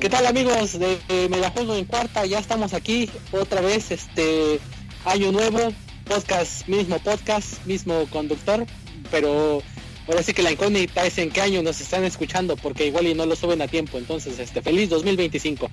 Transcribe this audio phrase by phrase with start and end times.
[0.00, 2.26] ¿Qué tal amigos de, de Megajuego en cuarta?
[2.26, 4.60] Ya estamos aquí otra vez, este
[5.04, 5.72] año nuevo,
[6.04, 8.66] podcast, mismo podcast, mismo conductor,
[9.10, 9.62] pero
[10.06, 13.14] ahora sí que la incógnita es en qué año nos están escuchando, porque igual y
[13.14, 15.70] no lo suben a tiempo, entonces este feliz 2025.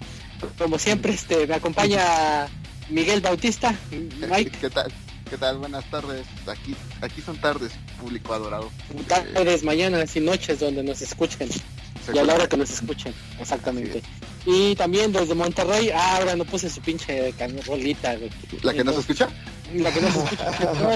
[0.57, 2.47] Como siempre, este me acompaña
[2.89, 4.51] Miguel Bautista, Mike.
[4.61, 4.91] ¿Qué tal?
[5.29, 5.57] ¿Qué tal?
[5.57, 6.25] Buenas tardes.
[6.47, 8.69] Aquí, aquí son tardes, público adorado.
[9.07, 11.49] Tardes, mañanas y noches donde nos escuchen.
[12.13, 14.01] Y a la hora que nos escuchen, exactamente.
[14.45, 17.33] Y también desde Monterrey, ah, ahora no puse su pinche
[17.67, 18.29] rolita, güey.
[18.63, 19.29] ¿La que no se escucha?
[19.75, 20.95] La que no se escucha.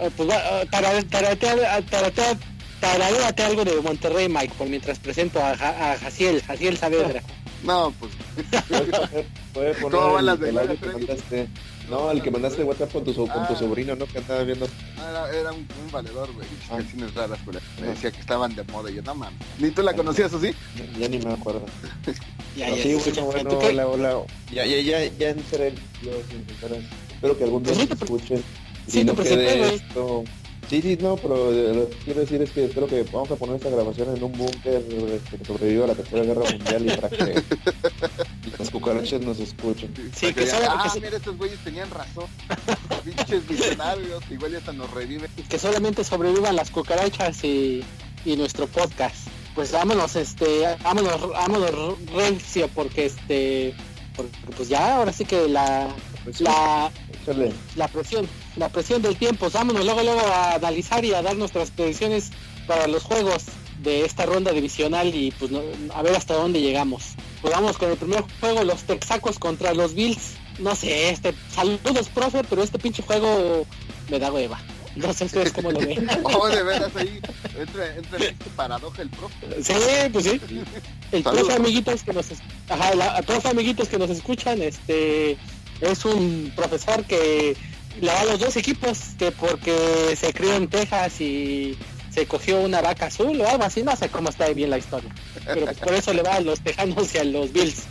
[0.00, 2.38] eh, pues va, taratea, taratea, taratea,
[2.80, 7.22] tararéate algo de Monterrey, Mike, por mientras presento a, Ja- a Jaciel, Jaciel Saavedra.
[7.64, 8.12] No, pues.
[9.52, 11.48] Puede poner ¿Cómo van el- las de el audio que mandaste.
[11.90, 13.56] No, el que mandaste WhatsApp con tu, so- con tu Ah.
[13.58, 14.06] sobrino, ¿no?
[14.06, 14.66] Que andaba viendo.
[14.96, 16.46] Era, era un, un valedor, güey.
[16.70, 16.76] Ah.
[16.76, 17.58] Canciones raras, güey.
[17.80, 17.90] Me Ah.
[17.90, 18.90] decía que estaban de moda.
[18.90, 19.38] Y yo, no mames.
[19.58, 20.52] ¿Ni tú la conocías así?
[20.98, 21.62] Ya ni me acuerdo.
[22.56, 24.22] Ya, Pero ya, sí, se bueno, hola, hola.
[24.52, 26.44] Ya, ya, ya, ya entré yo sin.
[27.14, 28.42] Espero que algún día pre- escuchen.
[28.88, 30.24] sí y no quede esto.
[30.70, 33.34] Sí, sí, no, pero eh, lo que quiero decir es que espero que vamos a
[33.34, 36.90] poner esta grabación en un búnker este, que sobreviva a la Tercera Guerra Mundial y
[36.96, 37.42] para que
[38.58, 39.92] las cucarachas nos escuchen.
[40.14, 42.26] Sí, que solo- ah, que so- mira, estos güeyes tenían razón.
[43.04, 44.22] Pinches visionarios.
[44.30, 45.28] Igual ya hasta nos reviven.
[45.48, 47.82] que solamente sobrevivan las cucarachas y,
[48.24, 49.26] y nuestro podcast.
[49.56, 51.70] Pues vámonos, este, vámonos, vámonos
[52.14, 53.74] recio, porque este,
[54.14, 55.88] porque pues ya ahora sí que la,
[56.38, 57.52] la, échale.
[57.74, 61.70] la presión, la presión del tiempo, vámonos luego luego a analizar y a dar nuestras
[61.70, 62.30] predicciones
[62.66, 63.44] para los juegos
[63.82, 65.62] de esta ronda divisional y pues no-
[65.94, 67.14] a ver hasta dónde llegamos.
[67.40, 70.34] Pues vamos con el primer juego, los Texacos contra los Bills.
[70.58, 73.66] No sé, este, saludos profe, pero este pinche juego
[74.10, 74.60] me da hueva.
[74.96, 76.06] No sé ustedes cómo lo ven.
[76.24, 77.20] Oh, de veras ahí.
[77.58, 79.62] Entra, entra en este paradoja el profe.
[79.62, 79.72] Sí,
[80.12, 80.40] pues sí.
[81.12, 81.46] El Saludos.
[81.46, 82.26] profe amiguitos que nos
[82.68, 85.38] ajá, la- el profe amiguitos que nos escuchan, este
[85.80, 87.56] es un profesor que
[88.10, 91.76] a los dos equipos, que porque se crió en Texas y
[92.12, 95.14] se cogió una vaca azul o algo así, no sé cómo está bien la historia.
[95.46, 97.82] Pero pues por eso le va a los Tejanos y a los Bills.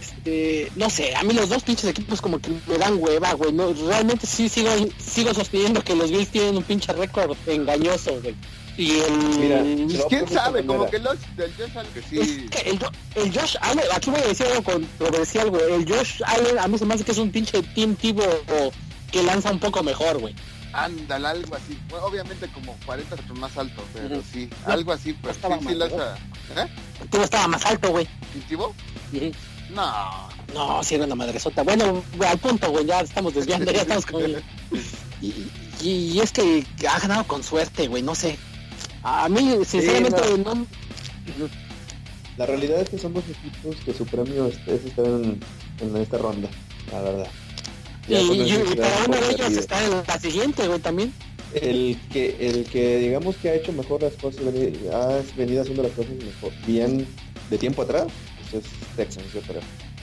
[0.00, 3.52] Este, no sé, a mí los dos pinches equipos como que me dan hueva, güey.
[3.52, 8.34] No, realmente sí sigo, sigo sosteniendo que los Bills tienen un pinche récord engañoso, güey.
[8.78, 10.64] Y el, Mira, Pues, ¿Quién sabe?
[10.64, 12.46] Como que los del Josh Allen, que Es sí.
[12.50, 15.62] que el, Jo- el Josh Allen, aquí voy a decir algo controversial, güey.
[15.74, 18.22] El Josh Allen a mí se me hace que es un pinche Team Tivo
[19.12, 20.34] que lanza un poco mejor, güey.
[20.72, 21.78] Ándale, algo así.
[21.90, 24.48] Bueno, obviamente como 40 metros más alto, pero sí.
[24.64, 26.14] Algo así, pero sí, estaba sí lanza.
[26.56, 26.66] ¿Eh?
[27.10, 28.08] Tivo estaba más alto, güey.
[28.22, 28.74] ¿Instintivo?
[29.12, 29.30] Ujú.
[29.74, 30.28] No.
[30.54, 31.62] No, sí era una madresota.
[31.62, 34.22] Bueno, güey, al punto, güey, ya estamos desviando, ya estamos con...
[35.20, 38.36] Y, y- y es que ha ganado con suerte, güey, no sé.
[39.04, 40.66] A mí, sinceramente, no...
[42.36, 45.38] La realidad es que son dos equipos que su premio es, es estar en,
[45.80, 46.48] en esta ronda,
[46.90, 47.26] la verdad.
[48.08, 49.90] Y, Ya con y- eso y se da para por uno de ellos está en
[50.06, 51.12] la siguiente, güey, también.
[51.54, 54.50] El que, el que digamos que ha hecho mejor las cosas, ha
[55.36, 57.06] venido haciendo las cosas mejor, bien
[57.50, 58.06] de tiempo atrás,
[58.50, 59.60] pues es Texans, yo creo.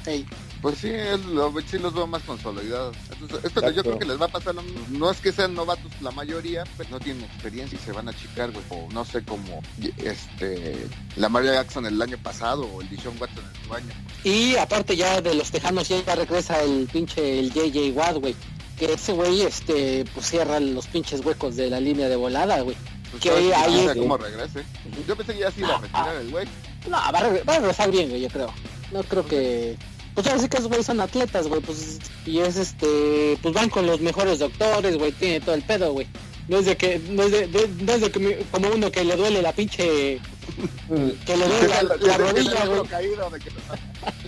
[0.09, 0.25] Ey,
[0.61, 0.91] Pues sí,
[1.33, 2.95] lo, sí los veo más consolidados.
[3.11, 4.79] Entonces, esto que yo creo que les va a pasar lo mismo.
[4.89, 8.11] No es que sean novatos la mayoría, pero no tienen experiencia y se van a
[8.11, 8.65] achicar, güey.
[8.69, 9.61] O no sé, como
[9.97, 13.93] este, la Maria Jackson el año pasado o el Dishon Watson en su año.
[14.23, 18.35] Y aparte ya de los tejanos ya regresa el pinche el JJ Watt, güey.
[18.77, 22.75] Que ese güey, este, pues cierra los pinches huecos de la línea de volada, güey.
[23.11, 24.63] Pues Que ahí- no sé cómo regrese.
[25.07, 26.47] Yo pensé que ya se iba a retirar el güey.
[26.89, 28.53] No, va a, regre- va a regresar bien, güey, yo creo.
[28.91, 29.77] No creo que...
[30.21, 31.97] Pues ahora sí que esos güeyes son atletas, güey, pues...
[32.25, 33.37] Y es este...
[33.41, 36.07] Pues van con los mejores doctores, güey, tiene todo el pedo, güey.
[36.49, 36.99] No es de que...
[37.09, 39.53] No es de, de- no es de que me- como uno que le duele la
[39.53, 40.19] pinche...
[41.25, 42.83] Que le duele la, la rodilla, güey.
[42.87, 43.49] caído de que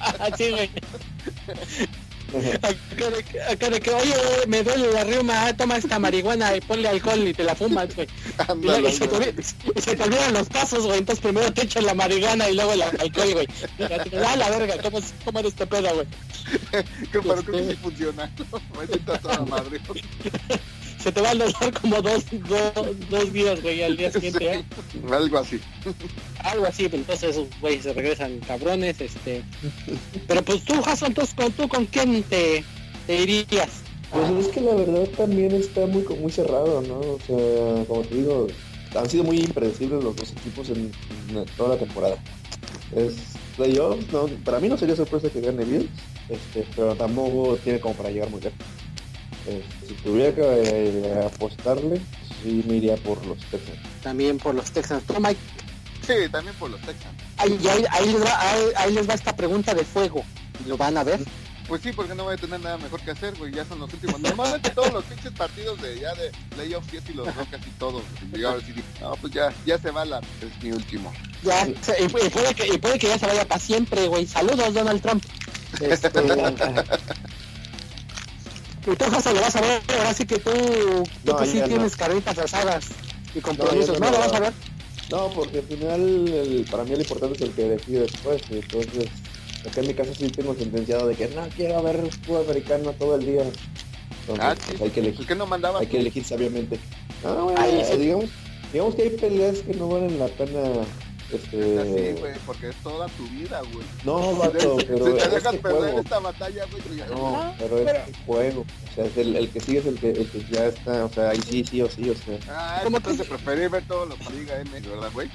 [0.20, 0.70] Así, güey.
[2.62, 4.16] Acá de, que- acá de que, oye,
[4.48, 7.94] me duele la riuma, ah, toma esta marihuana y ponle alcohol y te la fumas,
[7.96, 8.08] güey.
[8.88, 9.36] Y, se, te,
[9.76, 11.00] y se te olvidan los pasos, güey.
[11.00, 13.48] Entonces primero te echan la marihuana y luego el alcohol, güey.
[14.26, 16.08] Ah, la verga, ¿cómo, cómo eres este pedo, güey?
[17.12, 18.32] Que- Pero creo que Este- sí funciona.
[18.80, 19.82] Me siento toda madre.
[21.04, 24.66] Se te va a dolor como dos, dos, dos días, güey, al día siguiente, ¿eh?
[25.12, 25.60] Algo así.
[26.44, 29.44] Algo así, pero entonces esos güeyes se regresan cabrones, este...
[30.28, 32.64] Pero pues tú, Jason, entonces, ¿con, ¿tú con quién te,
[33.08, 33.82] te irías?
[34.12, 37.00] Pues es que la verdad también está muy muy cerrado, ¿no?
[37.00, 38.48] O sea, como te digo,
[38.96, 40.92] han sido muy impredecibles los dos equipos en,
[41.30, 42.18] en toda la temporada.
[42.96, 43.16] Es
[43.56, 45.90] playoffs, no, para mí no sería sorpresa que gane Bills,
[46.30, 48.60] este, pero tampoco tiene como para llegar muy lejos.
[49.48, 52.02] Este, si tuviera que eh, apostarle,
[52.44, 53.80] sí me iría por los Texans.
[54.04, 55.04] También por los Texans.
[55.06, 55.40] ¿Tú, Mike?
[56.06, 57.16] Sí, también por los Texans.
[57.38, 60.24] ahí, ahí, ahí les va, ahí, ahí les va esta pregunta de fuego.
[60.68, 61.20] ¿Lo van a ver?
[61.68, 63.54] Pues sí, porque no voy a tener nada mejor que hacer, güey.
[63.54, 64.20] Ya son los últimos.
[64.20, 68.04] Normalmente todos los pinches partidos de ya de playoffs y los veo casi todos.
[68.34, 70.20] Y ahora sí no, pues ya, ya se va la.
[70.20, 71.14] Es mi último.
[71.44, 74.28] Ya, y puede que, y puede que ya se vaya para siempre, güey.
[74.28, 75.24] Saludos, Donald Trump.
[75.80, 76.10] Este,
[78.86, 79.82] y tú, José, lo vas a ver.
[79.98, 81.68] Ahora sí que tú, tú No, que sí no.
[81.68, 82.90] tienes carretas asadas
[83.34, 84.00] y compromisos.
[84.00, 84.54] No, No, no lo vas a ver.
[85.10, 88.42] No, porque al final, el- para mí lo importante es el que decide después.
[88.50, 89.10] y Entonces,
[89.70, 93.16] acá en mi casa sí tengo sentenciado de que no quiero ver fútbol americano todo
[93.16, 93.44] el día.
[94.22, 94.72] Entonces, Ah, sí.
[94.82, 95.80] hay que ¿Por elegir, qué no mandaba?
[95.80, 96.80] hay que elegir sabiamente.
[97.24, 97.98] No, bueno, sí.
[97.98, 98.30] digamos,
[98.72, 100.60] digamos que hay peleas que no valen la pena.
[101.32, 103.86] Este, Así, güey, porque es toda tu vida, güey.
[104.04, 106.00] no, vato, Si pero te es dejas que perder juego.
[106.02, 108.62] esta batalla, güey, pues ya- No, pero es que juego.
[108.62, 111.06] O sea, es el, el que sigue es el que, el que ya está.
[111.06, 112.38] O sea, ahí sí, sí o sí, o sea.
[112.50, 115.30] Ah, ¿Cómo entonces preferí ver todos los Liga M, ¿verdad, güey?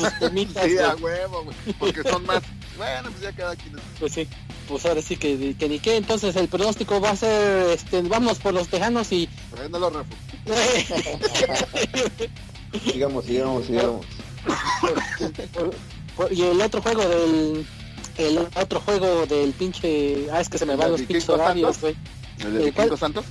[0.00, 0.84] Sus temitas, Sí, güey.
[0.84, 1.56] a huevo, güey.
[1.78, 2.42] Porque son más.
[2.76, 3.76] Bueno, pues ya cada quien.
[4.00, 4.26] Pues sí,
[4.66, 5.96] pues ahora sí que, que ni qué.
[5.96, 9.28] Entonces el pronóstico va a ser, este, vamos por los tejanos y...
[9.54, 10.04] Pero no lo.
[12.90, 14.06] Sigamos, sigamos, sigamos.
[15.52, 15.74] Por-
[16.16, 17.66] por- y el otro juego del...
[18.18, 20.26] El otro juego del pinche...
[20.30, 21.96] Ah, es que se me van ¿El los pinches horarios, güey.
[22.40, 22.64] ¿El de.
[22.66, 23.24] Vikingos Santos?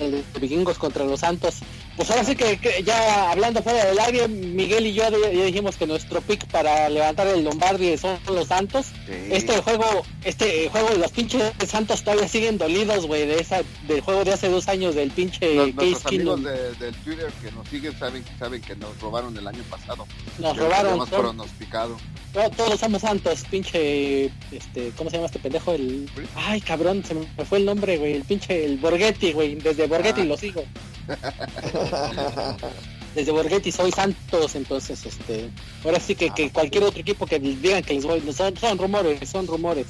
[0.00, 1.60] El de vikingos contra los santos.
[1.96, 5.76] Pues ahora sí que, que ya hablando fuera del aire, Miguel y yo ya dijimos
[5.76, 8.86] que nuestro pick para levantar el Lombardi son los santos.
[9.06, 9.12] Sí.
[9.30, 14.00] Este juego, este juego de los pinches santos todavía siguen dolidos, güey, de esa, del
[14.00, 17.68] juego de hace dos años del pinche Los- Case amigos de, del Twitter que nos
[17.68, 20.04] siguen saben, saben que nos robaron el año pasado.
[20.38, 20.98] Nos robaron.
[21.08, 21.96] todo- pronosticado.
[22.32, 25.72] todo- todos somos santos, pinche, este, ¿cómo se llama este pendejo?
[25.72, 29.86] El, ay, cabrón, se me fue el nombre, güey, el pinche, el Borghetti, güey, desde
[29.86, 30.24] Borghetti Ah.
[30.24, 30.64] lo sigo.
[33.14, 35.48] Desde Borghetti soy santos, entonces, este,
[35.84, 39.28] ahora sí que, que cualquier otro equipo que digan que les voy, son, son rumores,
[39.28, 39.86] son rumores.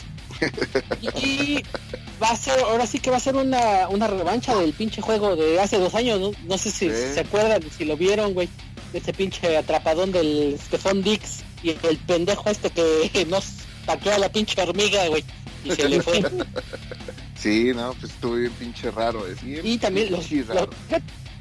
[1.22, 1.62] Y
[2.22, 5.36] va a ser, ahora sí que va a ser una, una revancha del pinche juego
[5.36, 8.48] de hace dos años, no, no sé si se acuerdan, si lo vieron, güey,
[8.92, 13.44] de ese pinche atrapadón del Stephon Dix y el pendejo este que nos
[13.86, 15.24] paqueó a la pinche hormiga, güey,
[15.64, 16.22] y se le fue.
[17.36, 19.26] Sí, no, pues estuvo bien pinche raro.
[19.26, 20.68] Es bien Y también los, los-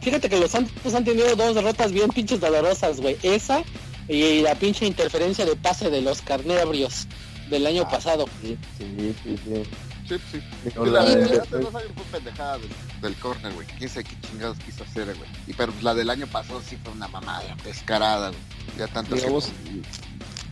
[0.03, 3.17] fíjate que los Santos han tenido dos derrotas bien pinches dolorosas, güey.
[3.23, 3.63] Esa
[4.07, 7.07] y la pinche interferencia de pase de los carnebrios
[7.49, 8.25] del año Ah, pasado.
[8.41, 9.63] Sí, sí, sí, sí.
[10.07, 10.41] Sí, sí.
[10.85, 12.69] La de- de hace dos años fue pendejada del,
[13.01, 13.65] del corner, güey.
[13.77, 15.29] Quién sabe qué chingados quiso hacer, güey.
[15.47, 18.41] Y pero la del año pasado sí fue una mamada, descarada, güey.
[18.77, 19.49] Ya tanto Digamos-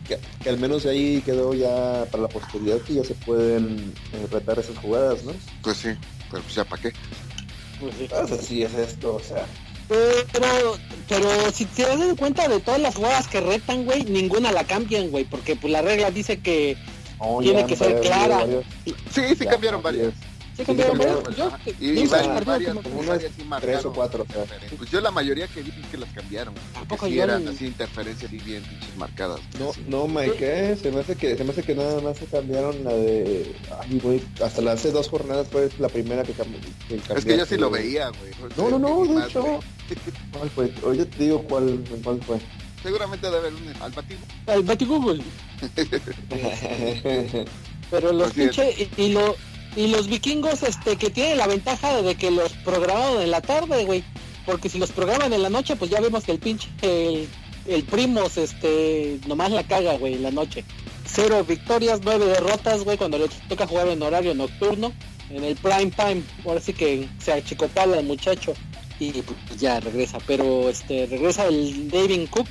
[0.08, 4.28] que, que al menos ahí quedó ya para la posteridad que ya se pueden eh,
[4.32, 5.34] retar esas jugadas, ¿no?
[5.62, 5.90] Pues sí,
[6.30, 6.94] pero pues ya para qué.
[7.82, 8.08] Pues sí.
[8.10, 9.46] Pues así es esto, o sea.
[9.90, 10.78] Pero,
[11.10, 15.10] pero si te das cuenta de todas las jugadas que retan, güey, ninguna la cambian,
[15.10, 16.78] güey, porque pues la regla dice que
[17.42, 18.38] Tiene que ser clara.
[18.38, 20.14] varios- Sí, sí ya, cambiaron varias.
[20.56, 24.26] Sí Sí, cambiaron, Yo, Y, yo y el partido varias, como- sí tres o cuatro.
[24.78, 26.54] Pues yo la mayoría que vi que las cambiaron.
[26.54, 29.40] poco Porque sí yo eran así interferencias y bien pinches marcadas.
[29.60, 30.78] No, no, Mike, ¿qué?
[30.82, 34.00] Se me hace que, se me hace que nada más se cambiaron la de, ay,
[34.00, 36.60] güey, hasta las hace dos jornadas fue la primera que cambió.
[37.16, 38.32] Es que yo sí lo veía, güey.
[38.58, 39.60] No, no, no, de más, hecho.
[40.38, 40.74] ¿Cuál fue?
[40.84, 42.38] Oye, te digo cuál, cuál fue.
[42.84, 44.20] Seguramente debe haber un al batido.
[44.48, 45.22] el Betty Google.
[47.92, 48.56] Pero los Así es.
[48.56, 49.36] pinche y, y lo
[49.76, 53.86] y los vikingos este que tienen la ventaja de que los programaron en la tarde,
[53.86, 54.04] güey.
[54.46, 57.28] Porque si los programan en la noche, pues ya vemos que el pinche el,
[57.68, 60.66] el primos este nomás la caga, güey, en la noche.
[61.06, 64.92] Cero victorias, nueve derrotas, güey, cuando le toca jugar en horario nocturno,
[65.30, 66.24] en el prime time.
[66.46, 68.54] Ahora sí que se achicopala el muchacho
[69.00, 70.18] y pues ya regresa.
[70.26, 72.48] Pero este regresa el David Cook,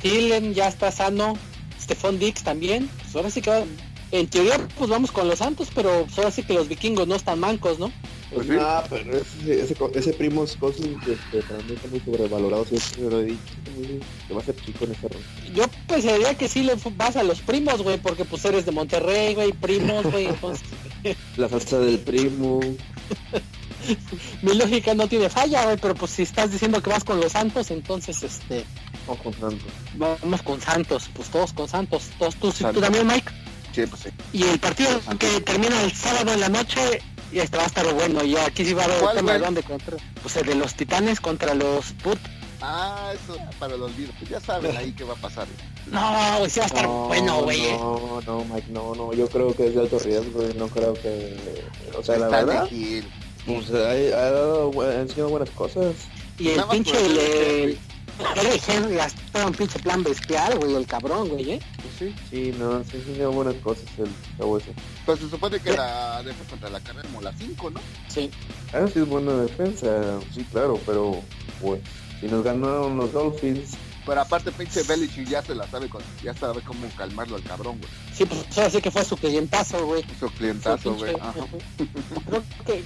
[0.00, 1.36] Thielen ya está sano,
[1.80, 2.88] Stephon Dix también.
[3.02, 3.64] Pues ahora sí que va-
[4.12, 7.40] en teoría pues vamos con los Santos, pero ahora sí que los vikingos no están
[7.40, 7.90] mancos, ¿no?
[8.32, 8.52] Pues sí.
[8.58, 13.20] Ah, pero ese, ese, ese primo Cousins este, para mí está muy sobrevalorado, siempre lo
[13.20, 13.38] he dicho,
[13.76, 15.22] muy- que va a ser chico en ese rol.
[15.54, 19.34] Yo pensaría que sí le vas a los primos, güey, porque pues eres de Monterrey,
[19.34, 20.66] güey, primos, güey, entonces
[21.36, 22.60] La salsa del primo.
[24.42, 27.32] mi lógica no tiene falla, güey, pero pues si estás diciendo que vas con los
[27.32, 28.64] Santos, entonces este
[29.06, 29.68] O con Santos.
[29.96, 32.82] vamos con Santos, pues todos con Santos, todos tú, sí, tú Santos.
[32.82, 33.30] también, Mike.
[33.74, 34.10] Sí, pues sí.
[34.32, 37.00] Y el partido que termina el sábado en la noche,
[37.32, 39.38] y este va a estar bueno, y aquí sí va a haber ¿Cuál, tema de
[39.38, 42.18] dónde contra, pues el de los Titanes contra los Put.
[42.60, 44.12] Ah, eso para el olvido.
[44.18, 45.48] Pues ya saben ahí qué va a pasar.
[45.90, 47.72] No, güey, sí va a estar No, bueno, güey.
[47.72, 50.94] No, no, Mike, no, no, yo creo que es de alto riesgo, y no creo
[50.94, 51.36] que,
[51.98, 53.02] o sea, la verdad, de
[53.46, 55.94] pues ha, ha dado, bu- ha enseñado buenas cosas.
[56.38, 57.78] Y el pinche, el, el
[58.36, 61.60] el, el Henry gastó un pinche plan bestial, güey, el cabrón, güey, ¿eh?
[62.02, 62.14] Sí.
[62.30, 64.72] Sí, no, sí, sí, buenas cosas el chavo ese.
[65.06, 67.80] Pues se supone que la defensa contra la carrera como la 5, ¿no?
[68.08, 68.30] Sí.
[68.72, 71.22] Ah, sí es buena defensa, sí, claro, pero
[71.60, 71.80] pues
[72.20, 76.34] si nos ganaron los Dolphins, Pero aparte, pinche Belichick ya se la sabe, con, ya
[76.34, 77.90] sabe cómo calmarlo al cabrón, güey.
[78.12, 80.04] Sí, pues ahora sí que fue su clientazo, güey.
[80.18, 81.12] Su clientazo, güey.
[82.26, 82.84] creo que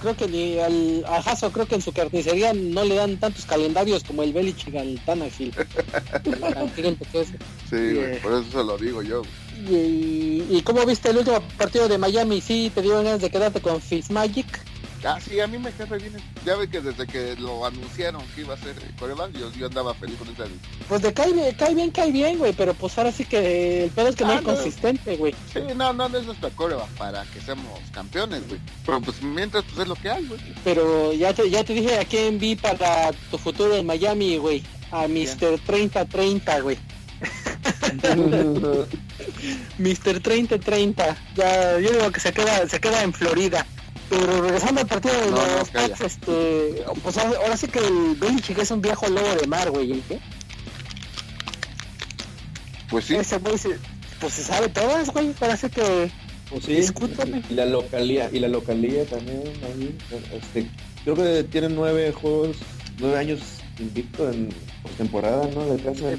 [0.00, 3.44] creo que ni al a Hasso creo que en su carnicería no le dan tantos
[3.46, 5.54] calendarios como el Belichick al Tannehill.
[6.54, 7.28] Tan cliente que es.
[7.28, 7.34] Sí,
[7.70, 8.20] güey, Eh.
[8.22, 9.22] por eso se lo digo yo.
[9.68, 13.60] y, y cómo viste el último partido de Miami, sí te dieron ganas de quedarte
[13.60, 14.46] con Fitzmagic.
[15.02, 16.12] Ah, sí, a mí me cae re bien.
[16.44, 19.94] Ya ve que desde que lo anunciaron que iba a ser coreback, yo, yo andaba
[19.94, 20.44] feliz con esa.
[20.88, 23.90] Pues de cae bien, cae bien, cae bien, güey, pero pues ahora sí que el
[23.90, 24.54] pedo es que no Ah, es no.
[24.54, 25.34] consistente, güey.
[25.52, 28.60] Sí, no, no, no es nuestra coreback para que seamos campeones, güey.
[28.84, 30.40] Pero pues mientras, pues es lo que hay, güey.
[30.64, 34.62] Pero ya te, ya te dije a quién vi para tu futuro en Miami, güey.
[34.92, 35.58] A Mr.
[35.64, 36.76] 3030, güey.
[39.78, 40.20] Mr.
[40.20, 41.16] 3030.
[41.36, 43.66] Ya, yo digo que se queda, se queda en Florida.
[44.10, 45.70] Pero regresando al partido de No, no, los.
[45.70, 49.70] Pats, este, pues ahora, ahora sí que el Belichick es un viejo lobo de mar,
[49.70, 49.92] güey.
[49.92, 50.20] ¿eh?
[52.90, 53.14] Pues sí.
[53.14, 53.78] Ese güey se,
[54.20, 55.32] pues se sabe todas, güey.
[55.34, 56.10] Parece que
[56.50, 57.42] pues sí, Discúlpame.
[57.48, 59.96] y la localía, y la localía también ahí,
[60.32, 60.68] este,
[61.04, 62.56] creo que tienen nueve juegos,
[62.98, 63.40] nueve años
[63.78, 64.48] invicto en
[64.82, 65.64] postemporada, ¿no?
[65.66, 66.10] De casa.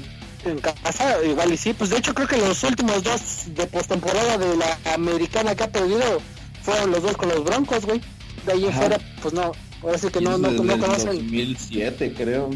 [0.46, 1.74] en casa, igual y sí.
[1.74, 5.70] Pues de hecho creo que los últimos dos de postemporada de la americana que ha
[5.70, 6.22] perdido
[6.62, 8.00] fueron los dos con los Broncos, güey.
[8.46, 8.78] De ahí en Ajá.
[8.80, 9.52] fuera, pues no.
[9.82, 11.16] Ahora sí que no, no, no el conocen.
[11.16, 12.50] 2007, creo.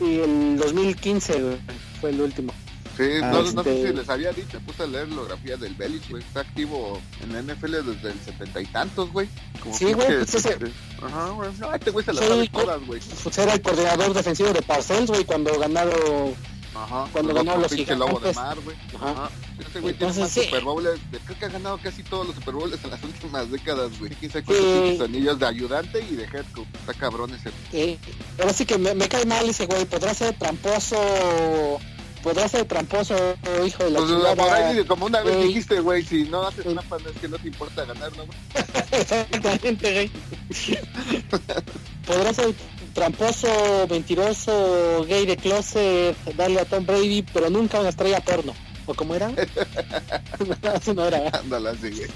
[0.00, 1.56] Y el 2015 güey,
[2.00, 2.52] fue el último.
[2.96, 5.56] Sí, Ah, no, no sé este- si les había dicho, puse a leer la biografía
[5.56, 6.22] del Belich, güey.
[6.22, 9.28] Está activo en la NFL desde el setenta y tantos, güey.
[9.62, 10.66] Como Sí, güey, pues ese- este,
[11.02, 11.50] Ajá, güey.
[11.58, 13.00] No, este güey se las Sí, sabe co- todas, güey.
[13.22, 16.34] Pues era el coordinador defensivo de Parcells, güey, cuando ganaron.
[16.74, 17.08] Ajá.
[17.12, 18.76] cuando ganó los pinche lobo de mar, güey.
[18.96, 19.10] Ajá.
[19.10, 19.30] Ajá.
[19.58, 20.44] Este güey tiene más sí.
[20.44, 20.88] Super Bowls.
[21.26, 24.10] Creo que ha ganado casi todos los Super Bowls en las últimas décadas, güey.
[24.12, 24.98] Quién sabe Sí.
[25.02, 26.66] anillos de ayudante y de head coach.
[26.74, 27.50] Está cabrón ese.
[27.72, 27.98] Eh,
[28.38, 29.84] ahora sí que me, me cae mal ese güey.
[29.84, 30.96] Podrá ser tramposo.
[32.22, 33.14] Podrá ser tramposo,
[33.66, 34.86] hijo de la Pues, por ahí, chingada.
[34.88, 36.74] como una vez dijiste, güey, si no haces Ey.
[36.74, 38.26] trampa, es que no te importa ganar, ¿no?
[38.26, 38.38] güey?
[38.92, 40.10] Exactamente, güey.
[42.06, 42.54] Podrá ser
[43.00, 48.52] tramposo, mentiroso, gay de closet, darle a Tom Brady, pero nunca una estrella porno.
[48.84, 49.32] ¿O cómo era?
[50.94, 51.30] No era.
[51.32, 52.10] Ándala, así, güey.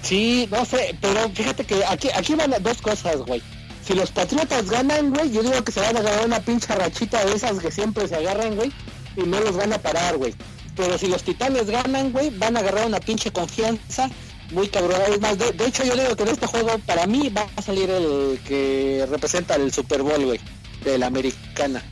[0.00, 3.42] Sí, no sé, pero fíjate que aquí, aquí van dos cosas, güey.
[3.86, 7.22] Si los Patriotas ganan, güey, yo digo que se van a agarrar una pincha rachita
[7.26, 8.72] de esas que siempre se agarran, güey,
[9.14, 10.34] y no los van a parar, güey.
[10.74, 14.08] Pero si los Titanes ganan, güey, van a agarrar una pinche confianza
[14.50, 15.00] muy cabrón.
[15.08, 17.62] Es más, de, de hecho yo digo que en este juego, para mí, va a
[17.62, 20.40] salir el que representa el Super Bowl, güey,
[20.84, 21.82] de la americana.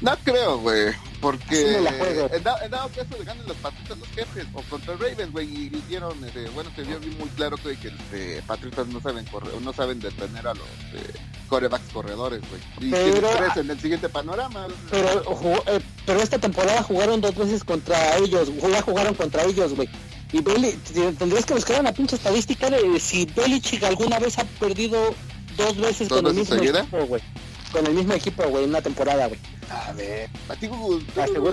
[0.00, 0.92] No creo, güey.
[1.18, 2.28] Porque la juego.
[2.30, 5.46] en, da- en dado caso de ganen los Patriotas los jefes o contra Ravens, güey,
[5.48, 9.54] y vieron, este, bueno, se vio muy claro que, que este, Patriotas no saben correr,
[9.62, 11.14] no saben detener a los eh,
[11.48, 12.60] corebacks corredores, güey.
[12.86, 14.66] Y Pero- tres en el siguiente panorama.
[14.90, 19.74] Pero, jugó- eh, pero esta temporada jugaron dos veces contra ellos, ya jugaron contra ellos,
[19.74, 19.88] güey.
[20.36, 20.72] Y Beli,
[21.18, 25.14] tendrías que buscar una pinche estadística de si Belichick alguna vez ha perdido
[25.56, 26.80] dos veces ¿Dos con el mismo seguida?
[26.80, 27.22] equipo, güey.
[27.72, 29.40] Con el mismo equipo, güey, en una temporada, güey.
[29.70, 30.68] A ver, a ti,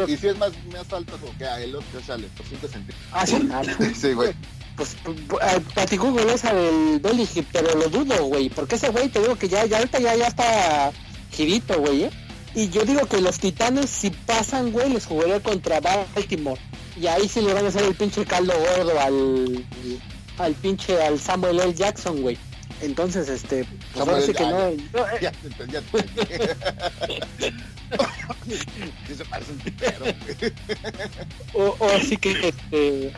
[0.07, 3.07] y si es más, más alto que a el otro sale por 5 centímetros.
[3.13, 3.49] Ah, sí.
[3.53, 3.61] Ah.
[3.95, 4.33] Sí, güey.
[4.75, 8.49] Pues, eh, Pati Google esa del Belichick, pero lo dudo, güey.
[8.49, 10.91] Porque ese güey, te digo que ya, ya ahorita ya, ya está
[11.31, 12.09] girito, güey, ¿eh?
[12.53, 16.59] Y yo digo que los titanes, si pasan, güey, les jugaría contra Baltimore.
[16.99, 19.65] Y ahí sí le van a hacer el pinche caldo gordo al,
[20.37, 21.73] al pinche, al Samuel L.
[21.73, 22.37] Jackson, güey.
[22.81, 24.69] Entonces, este, pues ahora sí que no.
[24.69, 24.89] Jackson.
[24.93, 25.81] no, eh, Ya te entendí, ya
[29.15, 30.53] se parece un putero, güey.
[31.53, 33.13] o, o así que, este,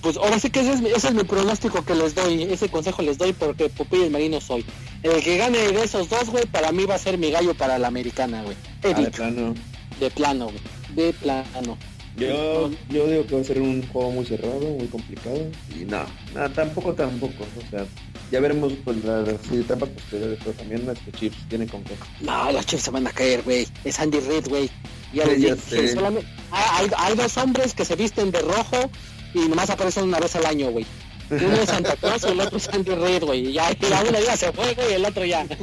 [0.00, 2.68] pues ahora sí que ese es, mi, ese es mi pronóstico que les doy, ese
[2.68, 4.64] consejo les doy porque Popeye el Marino soy.
[5.02, 7.78] El que gane de esos dos, güey, para mí va a ser mi gallo para
[7.78, 8.56] la americana, güey.
[8.82, 9.54] Ah, de plano.
[10.00, 10.60] de plano, güey.
[10.94, 11.76] De plano.
[12.16, 15.38] Yo, yo digo que va a ser un juego muy cerrado, muy complicado.
[15.74, 16.04] Y no,
[16.34, 17.44] no tampoco, tampoco.
[17.44, 17.84] O sea,
[18.30, 21.94] ya veremos pues, las etapas posteriores, pero también las que Chips tiene con qué.
[22.20, 23.66] No, los Chiefs se van a caer, güey.
[23.84, 24.70] Es Andy Reid, güey.
[25.12, 25.56] Ya Sí, les dije,
[25.88, 25.94] sé.
[25.94, 28.90] solamente- Ah, hay, hay dos hombres que se visten de rojo
[29.34, 30.86] y nomás aparecen una vez al año, güey.
[31.30, 33.52] Uno es Santa Claus y el otro es Andy Reid, güey.
[33.52, 35.44] Ya, ya uno ya se fue, güey, y el otro ya.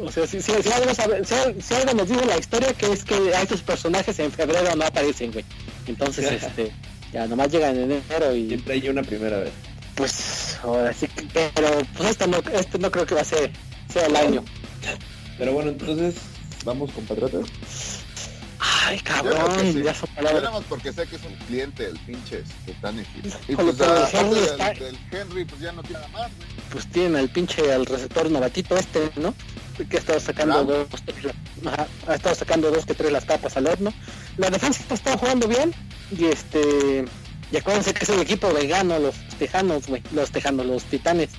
[0.00, 2.92] O sea, si, si, si algo, sabe- si, si algo nos dice la historia, que
[2.92, 5.44] es que a estos personajes en febrero no aparecen, güey.
[5.86, 6.72] Entonces, este,
[7.12, 9.52] ya nomás llegan en enero y Siempre hay una primera vez.
[9.94, 11.22] pues, ahora sí que,
[11.54, 13.50] pero pues este no, este no creo que va a ser,
[13.92, 14.44] sea el año.
[15.38, 16.14] Pero bueno, entonces,
[16.64, 17.46] vamos con Patriotas.
[18.84, 19.82] Ay, cabrón, sí.
[19.82, 20.42] ya son palabras.
[20.42, 23.32] nada más porque sé que es un cliente del pinche este, Tannehill.
[23.48, 26.30] Y pues el aparte Henry del, está- del Henry, pues ya no tiene nada más,
[26.36, 26.48] güey.
[26.70, 29.34] Pues tienen al pinche, al receptor novatito este, ¿no?
[29.88, 31.32] Que ha estado sacando dos, tres,
[31.66, 33.92] ajá, ha estado sacando dos que tres las tapas al horno.
[34.36, 35.72] La defensa está, está jugando bien
[36.16, 37.04] y este...
[37.50, 41.30] Y acuérdense que es el equipo vegano, los tejanos, güey, los tejanos, los titanes.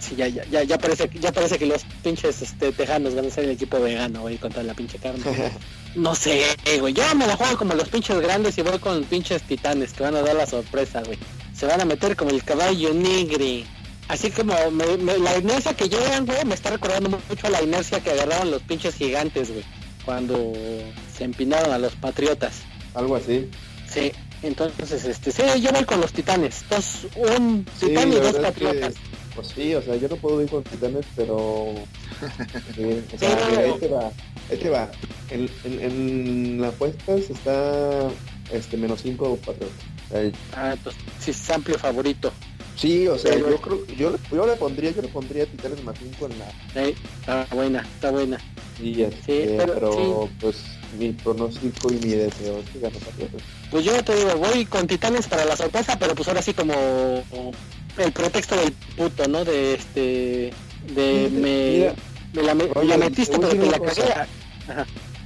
[0.00, 3.30] Sí, ya, ya, ya, ya parece, ya parece que los pinches este, tejanos van a
[3.30, 5.22] ser el equipo vegano, güey, contra la pinche carne.
[5.94, 6.44] No sé,
[6.78, 6.92] güey.
[6.92, 10.14] Yo me la juego como los pinches grandes y voy con pinches titanes que van
[10.14, 11.18] a dar la sorpresa, güey.
[11.54, 13.64] Se van a meter como el caballo negre.
[14.08, 17.62] Así como me- me- la inercia que llevan, güey, me está recordando mucho a la
[17.62, 19.64] inercia que agarraron los pinches gigantes, güey.
[20.04, 20.52] Cuando
[21.14, 22.62] se empinaron a los patriotas.
[22.94, 23.50] Algo así.
[23.86, 24.10] Sí,
[24.42, 26.64] entonces, este, sí, yo voy con los titanes.
[26.70, 28.94] Dos, un Sí, titán y la dos que, patriotas.
[29.34, 31.74] pues sí, o sea, yo no puedo ir con titanes, pero...
[32.74, 34.10] sí, o sea, Pero- mira, ahí te va.
[34.50, 34.90] Ahí te va.
[35.30, 38.08] En, en, en las apuestas está
[38.52, 39.76] este menos 5 patriotas.
[40.56, 42.32] Ah, pues sí, es amplio favorito.
[42.78, 45.82] Sí, o sea, Pero- yo creo, yo, le- yo le pondría, yo le pondría titanes
[45.84, 48.38] más 5 en la Sí, está buena, está buena.
[48.80, 50.56] y este, pero- pero, pues
[50.98, 53.28] mi pronóstico y mi deseo es que.
[53.70, 56.72] Pues yo te digo, voy con Titanes para la sorpresa, pero pues ahora sí como
[57.98, 59.44] el pretexto del puto, ¿no?
[59.44, 60.52] De este...
[60.94, 61.70] De me...
[61.72, 61.94] Mira,
[62.32, 64.04] me la, me- oye, la metiste, a decir la cagué.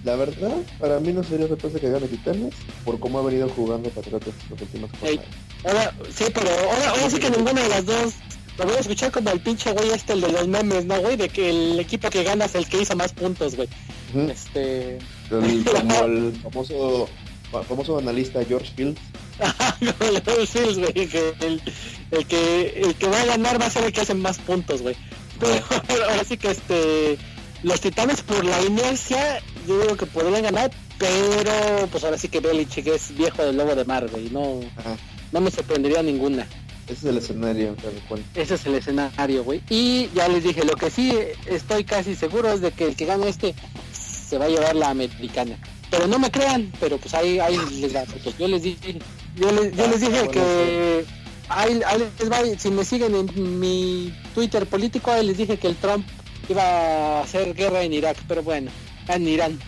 [0.05, 2.55] La verdad, para mí no sería sorpresa que gane Titanes
[2.85, 5.27] por cómo ha venido jugando Patriotas los últimos jornadas.
[5.65, 8.15] Ahora, sí, pero ahora, ahora sí que ninguna de las dos...
[8.59, 11.17] Lo voy a escuchar como el pinche güey este, el de los memes, ¿no, güey?
[11.17, 13.69] De que el equipo que gana es el que hizo más puntos, güey.
[14.15, 14.31] Ujú.
[14.31, 14.99] Este...
[15.31, 17.09] El- como el famoso
[17.51, 19.01] fa- famoso analista George Fields.
[19.81, 21.63] los Bills, güey, que el,
[22.11, 24.83] el que el que va a ganar va a ser el que hace más puntos,
[24.83, 24.97] güey.
[25.41, 25.55] Pero
[26.11, 27.19] ahora sí que este
[27.63, 32.41] los Titanes por la inercia yo digo que podrían ganar, pero pues ahora sí que
[32.41, 34.97] Belichick es viejo del lobo de mar, güey, no Ajá.
[35.33, 36.47] no me sorprendería ninguna.
[36.87, 38.25] Ese es el escenario, tal cual.
[38.35, 39.63] Ese es el escenario, güey.
[39.71, 43.07] Y ya les dije, lo que sí estoy casi seguro es de que el que
[43.07, 43.55] gane este
[43.93, 45.57] se va a llevar la americana.
[45.91, 48.03] Pero no me crean, pero pues ahí, ahí les va.
[48.25, 48.99] Pues yo les dije,
[49.37, 51.05] yo les, yo Ah, les dije que
[51.49, 55.69] ahí, ahí les va, si me siguen en mi Twitter político, ahí les dije que
[55.69, 56.07] el Trump
[56.49, 58.71] iba a hacer guerra en Irak, pero bueno,
[59.09, 59.59] en Irán.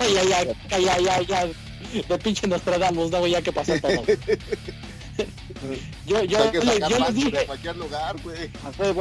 [0.00, 1.46] ya, ya, ya, ya, ya, ya,
[2.08, 4.02] de pinche Nostradamus, no, ya que pasó todo.
[6.06, 8.50] yo, yo, le- sacar yo les dije, de cualquier lugar, güey.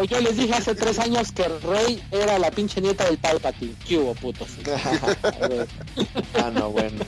[0.08, 3.74] yo les dije hace tres años que Rey era la pinche nieta del Palpatine.
[3.88, 4.50] ¿Qué hubo, putos?
[6.36, 7.04] Ah, no, bueno.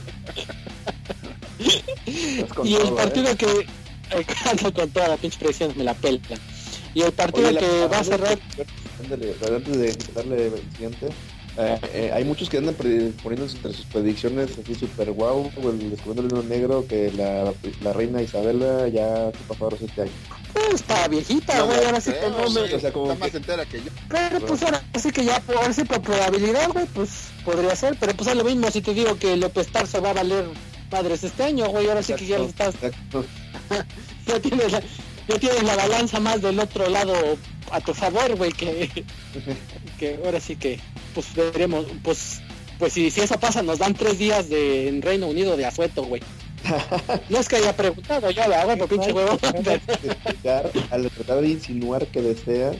[2.64, 3.36] Y el partido ¿eh?
[3.36, 3.46] que...
[4.10, 6.22] eh, con toda la pinche presión, me la pelan.
[6.94, 8.38] Y el partido Oye, la- que va a cerrar...
[9.00, 11.08] Antes de darle el siguiente,
[11.58, 15.90] eh, eh, hay muchos que andan poniendo entre sus predicciones así super guau, o el
[15.90, 20.10] descubriendo el hilo negro que la, la reina Isabela ya se pasó ahora este año.
[20.52, 22.60] Pues está viejita, No güey, ahora sí que no me...
[22.74, 23.90] o sea, como Está más que- entera que yo.
[24.08, 27.10] Pero pues ahora sí que ya, por, ahora sí por probabilidad, güey, pues
[27.44, 27.96] podría ser.
[28.00, 30.46] Pero pues es lo mismo si te digo que López Tarso va a valer
[30.90, 32.74] madres este año, güey, ahora sí que ya estás...
[32.76, 33.24] exacto.
[34.26, 34.82] Ya tienes la,
[35.28, 37.14] ya tienes la balanza más del otro lado
[37.70, 39.04] a tu favor, güey, que...
[39.98, 40.78] que ahora sí que
[41.14, 42.40] pues veremos pues
[42.78, 46.04] pues si, si eso pasa nos dan tres días de en Reino Unido de asueto
[46.04, 46.22] güey.
[47.28, 49.38] No es que haya preguntado yo la hago pinche huevo.
[50.90, 52.76] Al tratar de insinuar que deseas.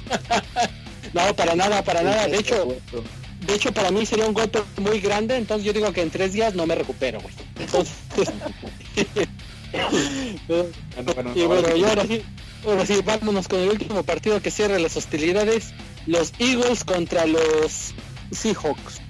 [1.12, 2.26] no para nada para nada.
[2.26, 2.74] De hecho
[3.46, 6.32] de hecho para mí sería un golpe muy grande entonces yo digo que en tres
[6.32, 7.34] días no me recupero güey.
[7.58, 7.94] Entonces
[11.34, 12.22] y bueno y ahora sí
[12.66, 15.72] ahora sí vámonos con el último partido que cierra las hostilidades
[16.06, 17.92] los Eagles contra los
[18.32, 19.00] Seahawks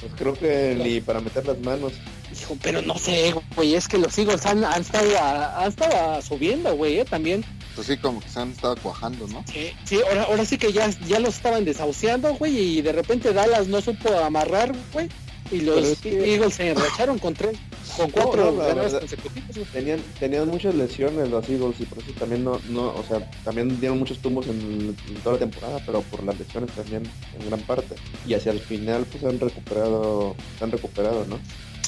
[0.00, 1.92] Pues creo que ni para meter las manos.
[2.32, 6.22] Hijo, pero no sé, güey, es que los Eagles han, han estado, a- han estado
[6.22, 7.44] subiendo, güey, eh, también.
[7.74, 9.42] Pues sí, como que se han estado cuajando, ¿no?
[9.52, 13.32] Sí, sí, ahora, ahora sí que ya, ya los estaban desahuciando, güey, y de repente
[13.32, 15.08] Dallas no supo amarrar, güey,
[15.50, 17.56] y los Pero es que- Eagles se enracharon con tres,
[17.96, 19.68] con cuatro no, la ganadas consecutivas.
[19.72, 23.78] Tenían, tenían muchas lesiones los Eagles y por eso también no, no, o sea, también
[23.80, 27.02] dieron muchos tumbos en, en toda la temporada, pero por las lesiones también
[27.38, 27.94] en gran parte.
[28.26, 31.38] Y hacia el final pues han recuperado, se han recuperado, ¿no?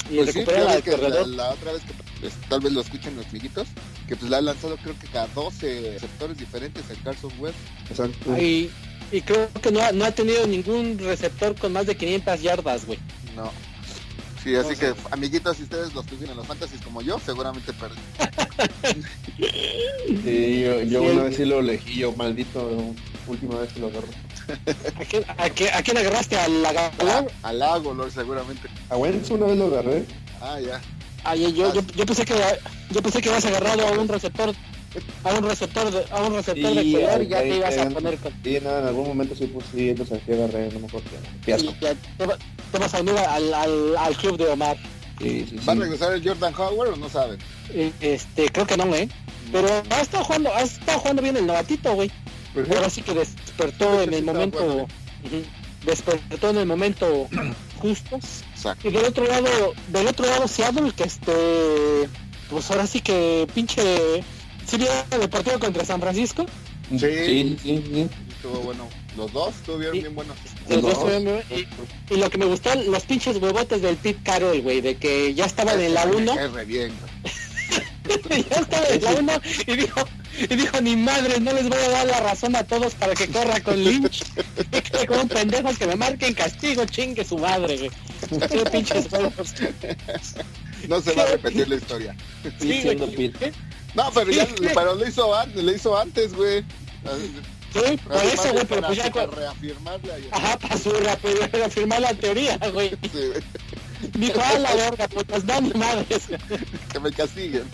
[0.09, 3.15] Y Pues sí, ves que la, la otra vez que pues, tal vez lo escuchen
[3.15, 3.67] los amiguitos,
[4.07, 7.55] que pues la ha lanzado creo que cada 12 sectores diferentes el Carson West.
[7.89, 8.37] Exacto.
[8.37, 8.69] Y,
[9.11, 12.85] y creo que no ha, no ha tenido ningún receptor con más de 500 yardas,
[12.85, 12.99] güey.
[13.35, 13.51] No.
[14.43, 14.77] Sí, así No sé.
[14.77, 17.99] que amiguitos, si ustedes los tuvieron en los fantasies como yo, seguramente perdí.
[20.23, 22.93] Sí, yo, yo Sí, una vez sí lo elegí, yo maldito,
[23.27, 24.07] última vez que lo agarro.
[24.99, 26.37] ¿A quién, a quién- a quién agarraste?
[26.37, 27.05] ¿Al lagarto?
[27.43, 28.67] Al lago, Lord, seguramente.
[28.89, 30.05] A Wentz una vez lo agarré.
[30.41, 30.81] Ah, ya.
[31.23, 32.33] Ay, yo, yo, yo pensé que
[32.91, 34.53] yo pensé que ibas agarrado a un receptor
[35.23, 37.77] a un receptor de, a un receptor de Sí, color ahí- y ya te ibas
[37.77, 40.79] a poner con Sí, no, en algún momento sí, pues sí, entonces aquí agarré, no
[40.79, 41.07] me acuerdo
[41.45, 41.51] qué.
[41.51, 42.37] Ya te, va-
[42.71, 44.77] te vas a unir al, al, al club de Omar.
[45.19, 45.65] Sí, sí, sí.
[45.65, 47.37] ¿Va a regresar el Jordan Howard o no saben?
[47.69, 49.07] Eh, Este, creo que no, eh.
[49.51, 52.11] Pero ha estado jugando, ha estado jugando bien el novatito, güey.
[52.75, 54.87] Ahora sí que despertó en el momento bueno.
[55.23, 55.43] ujú,
[55.85, 57.27] despertó en el momento
[57.79, 58.15] justo.
[58.15, 58.87] Exacto.
[58.87, 62.09] Y del otro lado, del otro lado Seattle que este
[62.49, 64.23] pues ahora sí que pinche
[64.67, 66.45] ¿Sí vieron el partido contra San Francisco?
[66.91, 67.57] Sí, Sí.
[67.63, 68.09] sí.
[68.35, 68.87] Estuvo bueno.
[69.17, 70.01] Los dos estuvieron Sí.
[70.01, 70.35] bien buenos.
[70.67, 71.11] Los Los dos dos.
[71.11, 71.43] estuvieron-
[72.09, 75.33] y, y lo que me gustó, los pinches huevotes del Pete Carroll, güey, de que
[75.33, 77.33] ya estaban en la 1, Es re bien, güey.
[78.49, 80.07] ya estaba en la 1 y dijo,
[80.49, 83.27] y dijo, ni madre, no les voy a dar la razón a todos para que
[83.27, 84.23] corra con Lynch.
[84.91, 87.91] que como pendejos que me marquen castigo, chingue su madre, güey.
[88.49, 89.53] Qué pinches huevos.
[90.89, 92.15] No se va a repetir la historia.
[92.43, 93.31] Sí, Sí, siendo güey.
[93.95, 96.61] No, pero ya, pero lo hizo antes, lo hizo antes, güey.
[97.73, 99.11] Sí, por Además, eso, güey, pero para- pues ya...
[99.11, 102.89] para cu- reafirmarle a- Ajá, para su para reafirmar la teoría, güey.
[103.11, 103.31] Sí,
[104.15, 106.23] Dijo, a la verga, pues no, ni madres.
[106.91, 107.63] que me castiguen.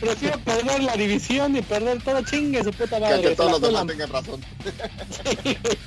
[0.00, 3.22] Prefiero perder la división y perder todo chingue su puta Que, madre.
[3.22, 4.40] que se todos la los demás tengan razón.
[5.42, 5.78] Sí, güey.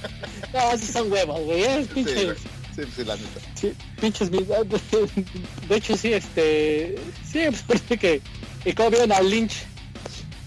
[0.54, 1.64] No, esos son huevos, güey.
[1.64, 2.36] Es pinche, güey.
[2.38, 2.44] sí,
[2.96, 3.40] sí, la neta.
[3.56, 4.48] sí, pinches mis-
[5.70, 6.96] De hecho, sí, este.
[7.30, 8.22] Sí, pues parece que.
[8.66, 9.54] ¿Y cómo vieron al Lynch?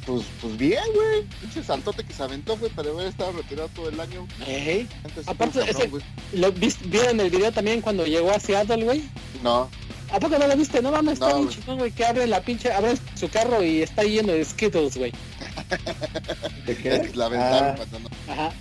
[0.07, 1.23] Pues, pues bien, güey.
[1.41, 4.27] Pinche saltote que se aventó, güey, para haber estado retirado todo el año.
[4.47, 4.89] Ey.
[5.05, 8.85] Antes Aparte, estuvo ese- cabrón, ¿Lo vis- vieron el video también cuando llegó a Seattle,
[8.85, 9.03] güey?
[9.43, 9.69] No,
[10.11, 10.83] ¿A poco no lo viste?
[10.83, 11.55] No mames, está bien güey.
[11.57, 11.91] chingón, güey.
[11.93, 12.71] Que abre la pinche.
[12.71, 15.13] Abre su carro y está lleno de Skittles, güey.
[16.67, 17.01] ¿De qué?
[17.11, 18.09] que la aventaron Ah, cuando no.
[18.33, 18.53] Ajá.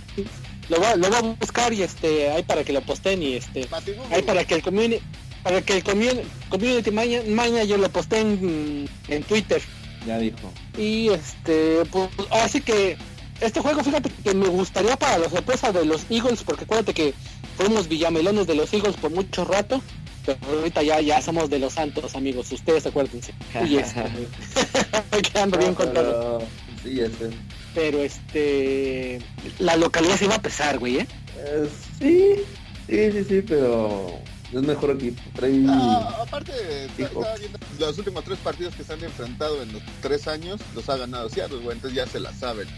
[0.68, 2.30] Lo voy, a- lo voy a buscar y este.
[2.30, 3.68] Ahí para que lo posteen y este.
[4.10, 5.02] Ahí para que el community.
[5.42, 8.38] Para que el community, community maña- manager lo posteen
[9.08, 9.60] en, en Twitter.
[10.06, 10.52] ya dijo.
[10.78, 12.96] Y este, pues así que
[13.40, 17.12] este juego, fíjate que me gustaría para la sorpresa de los Eagles, porque acuérdate que
[17.56, 19.82] fuimos villamelones de los Eagles por mucho rato,
[20.24, 23.34] pero ahorita ya, ya somos de los santos, amigos, ustedes acuérdense.
[23.68, 24.00] Y este,
[25.32, 26.38] quedando bien No, con todo.
[26.38, 26.42] pero-
[26.84, 27.30] Sí, sé.
[27.74, 29.18] Pero este,
[29.58, 31.06] la localidad se iba a pesar, güey, ¿eh?
[31.38, 32.34] Eh, sí,
[32.86, 34.10] sí, sí, sí, pero
[34.52, 35.22] es mejor equipo.
[35.34, 35.64] Trae...
[35.68, 36.52] Ah, aparte,
[36.98, 37.20] Dijo.
[37.22, 40.88] estaba viendo los últimos tres partidos que se han enfrentado en los tres años, los
[40.90, 42.68] ha ganado Seattle, güey, entonces ya se la saben.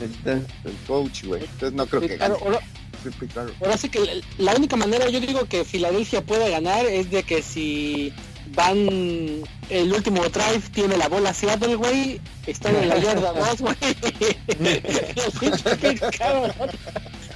[0.00, 0.32] Ahí está.
[0.32, 1.42] El coach, güey.
[1.42, 2.46] Entonces no creo que Claro, gane.
[2.46, 2.60] ahora,
[3.02, 3.52] Sí, sí, claro.
[3.60, 7.22] ahora sí que la- la única manera, yo digo que Filadelfia puede ganar es de
[7.22, 8.12] que si
[8.54, 13.76] van el último drive tiene la bola Seattle, güey, están en la yarda 2, güey.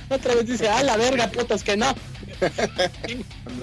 [0.09, 1.95] Otra- vez dice, ah, la verga, putos, que no.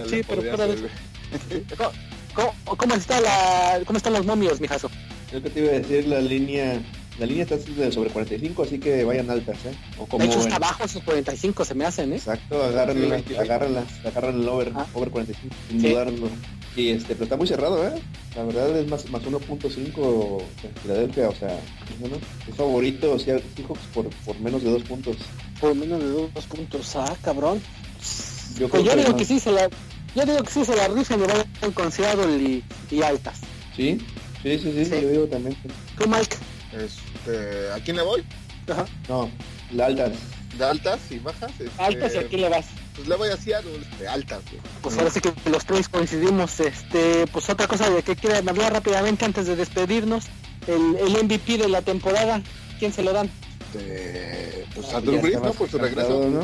[0.09, 1.63] Sí, pero podría fuera de ser, güey.
[1.77, 1.91] ¿Cómo,
[2.33, 4.89] cómo- cómo está la, cómo están los momios, mijazo?
[5.31, 6.81] Yo que te iba a decir, la línea,
[7.19, 7.57] la línea está
[7.91, 9.75] sobre 45, así que vayan altas, ¿eh?
[9.97, 12.15] O como De hecho, en- está abajo esos 45 se me hacen, ¿eh?
[12.15, 13.35] Exacto, agárrenlas, Sí, sí.
[13.35, 14.85] agárrenlas, agarran el over, Ah.
[14.93, 15.89] over 45, sin Sí.
[15.89, 16.29] dudarlo.
[16.75, 18.01] Y este, pero está muy cerrado, ¿eh?
[18.35, 21.59] La verdad es más, más 1.5 en Filadelfia, o sea,
[21.99, 25.17] bueno, es favorito, o sea, Seahawks por, por menos de dos puntos.
[25.59, 27.61] Por menos de dos puntos, ah, cabrón.
[28.57, 29.69] Yo Pues creo yo digo que sí se la,
[30.15, 31.23] yo digo que sí se la rifan y
[31.61, 33.39] van con Seattle y, y altas.
[33.75, 33.97] ¿Sí?
[34.41, 34.91] Sí, sí, sí, Sí.
[35.01, 35.55] yo digo también.
[35.61, 35.69] que-
[36.01, 36.37] ¿Tú, Mike?
[36.73, 38.23] Este, ¿A quién le voy?
[38.69, 38.85] Ajá.
[39.07, 39.29] No,
[39.71, 40.11] la altas.
[40.57, 41.51] ¿De altas y bajas?
[41.59, 42.65] Este, Altas y a quién le vas?
[42.95, 44.61] Pues le voy a Seattle, de altas, güey.
[44.81, 46.59] Pues ahora sí que los tres coincidimos.
[46.59, 50.25] Este, pues otra cosa de que quieren hablar rápidamente antes de despedirnos.
[50.67, 52.41] El, el MVP de la temporada,
[52.77, 53.29] ¿quién se lo dan?
[53.73, 55.53] Este, pues Ah, a Drew Brees, ¿no?
[55.53, 56.27] Por su regreso.
[56.27, 56.41] ¿no?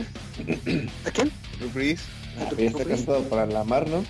[1.06, 1.32] ¿A quién?
[1.60, 2.02] Drew Brees.
[2.40, 4.06] Ah, ya está cansado para la mar, ¿no?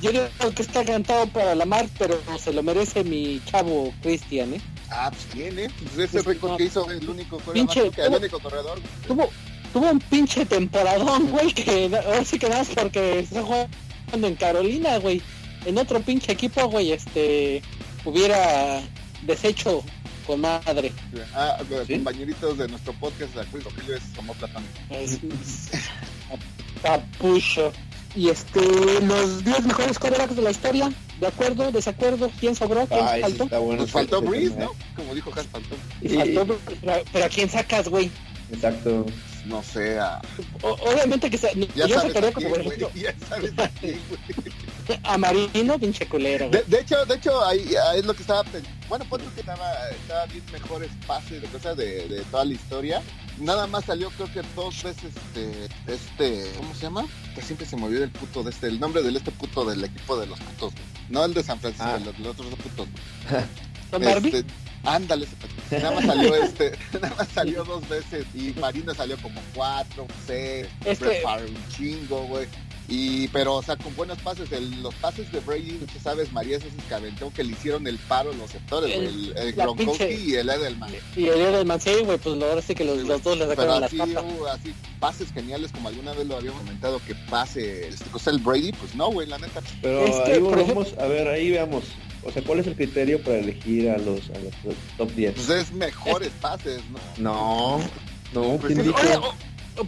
[0.00, 4.54] Yo digo que está cantado para la mar, pero se lo merece mi chavo Cristian,
[4.54, 4.60] ¿eh?
[4.94, 5.68] Ah, pues tiene.
[5.70, 8.80] Pues ese Pues, récord que hizo el único Pinche, quarterback, que el único corredor.
[9.06, 9.28] Tuvo,
[9.72, 14.36] tuvo un pinche temporadón, güey, que ahora sí que nada más porque está jugando en
[14.36, 15.20] Carolina, güey.
[15.66, 17.62] En otro pinche equipo, güey, este,
[18.04, 18.82] hubiera
[19.22, 19.82] deshecho
[20.26, 20.92] con madre.
[21.34, 24.72] Ah, compañeritos de nuestro podcast, Rogelio es como platónico.
[24.90, 25.18] Es,
[26.82, 27.72] Papucho.
[28.16, 28.60] Y este,
[29.02, 31.72] los 10 mejores quarterbacks de la historia, ¿de acuerdo?
[31.72, 32.30] ¿Desacuerdo?
[32.38, 32.86] ¿Quién sobró?
[32.86, 33.44] ¿Quién Ay, sí faltó?
[33.44, 33.86] está bueno.
[33.88, 34.72] Faltó tema, ¿no?
[34.94, 35.74] Como dijo Has, faltó.
[36.14, 38.10] Faltó, pero, pero ¿a quién sacas, güey?
[38.52, 39.04] Exacto.
[39.46, 40.22] No sé, a...
[40.62, 42.90] O- Obviamente que sa- ya yo sabes sacaría a como por ejemplo.
[42.94, 45.00] Ya sabes a quién, güey.
[45.02, 46.48] a Marino, pinche culero.
[46.50, 48.78] De, de hecho, de hecho, ahí ahí es lo que estaba pensando.
[48.88, 53.02] Bueno, pues que estaba, estaba bien mejores pases de cosas de, de toda la historia.
[53.38, 57.04] Nada más salió creo que dos veces este, este, ¿cómo se llama?
[57.34, 60.16] Que siempre se movió el puto de este, el nombre del este puto del equipo
[60.18, 60.84] de los putos, güey.
[61.10, 61.98] No el de San Francisco, Ah.
[62.04, 62.88] los, los otros dos putos.
[63.90, 64.28] ¿Con Barbie?
[64.36, 64.44] Este,
[64.84, 69.40] ándale, ese- nada más salió este, nada más salió dos veces y Marino salió como
[69.54, 72.46] cuatro, seis, Es que- un chingo, güey.
[72.88, 76.58] Y, pero, o sea, con buenos pases, el- los pases de Brady, tú sabes, María
[76.58, 80.04] esos que aventó que le hicieron el paro los sectores, güey, el, el la Gronkowski
[80.04, 80.90] pinche- y el Edelman.
[81.16, 83.92] Y el Edelman, sí, güey, pues ahora sí que los, los dos le sacaron las
[83.92, 88.32] uh, así, pases geniales, como alguna vez lo habíamos comentado, que pase, este, o sea,
[88.34, 89.62] el Brady, pues no, güey, la neta.
[89.80, 91.84] Pero Es que, ahí volvemos, a ver, ahí veamos.
[92.22, 94.54] O sea, ¿cuál es el criterio para elegir a los, a los
[94.96, 95.34] top 10?
[95.34, 96.98] Pues es mejores pases, ¿no?
[97.18, 97.80] No,
[98.32, 99.34] no, Pues ¿quién sí, dijo?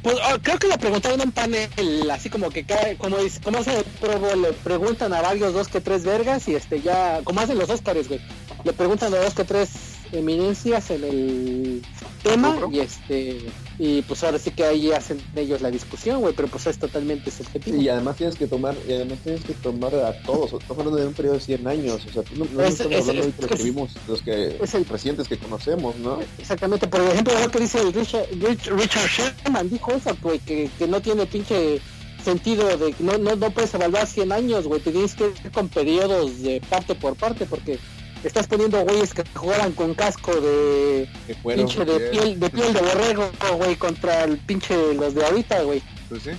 [0.03, 3.39] Pues, oh, creo que le preguntaron en un panel, así como que cae, como, es-
[3.39, 6.81] como hace el Pro Bowl, le preguntan a varios dos que tres vergas y este
[6.83, 8.21] ya, como hacen los Óscares, güey,
[8.65, 9.71] le preguntan a dos que tres
[10.13, 11.83] eminencias en el
[12.23, 13.39] tema y este,
[13.79, 17.31] y pues ahora sí que ahí hacen ellos la discusión, güey, pero pues es totalmente
[17.31, 17.77] subjetivo.
[17.81, 20.53] Y además tienes que tomar, y además tienes que tomar a todos.
[20.55, 22.01] Estamos hablando de un periodo de 100 años.
[22.07, 24.57] O sea, no, no Es- estamos es- hablando es- de los que vimos, los que
[24.63, 26.19] es el- recientes que conocemos, ¿no?
[26.39, 30.71] Exactamente, por ejemplo, lo que dice el Richard, Rich- Richard Sherman, dijo eso, güey, que,
[30.79, 31.81] que no tiene pinche
[32.25, 35.69] sentido de no, no, no puedes evaluar 100 años, güey, te tienes que ir con
[35.69, 37.79] periodos de parte por parte, porque
[38.27, 41.09] estás poniendo güeyes que jugaran con casco de
[41.45, 45.83] pinche de piel, de piel de borrego, güey, contra el pinche los de ahorita, güey.
[46.09, 46.31] Pues sí.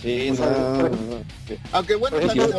[0.00, 1.24] Sí, o no, sea, no, no.
[1.72, 2.52] Aunque bueno, también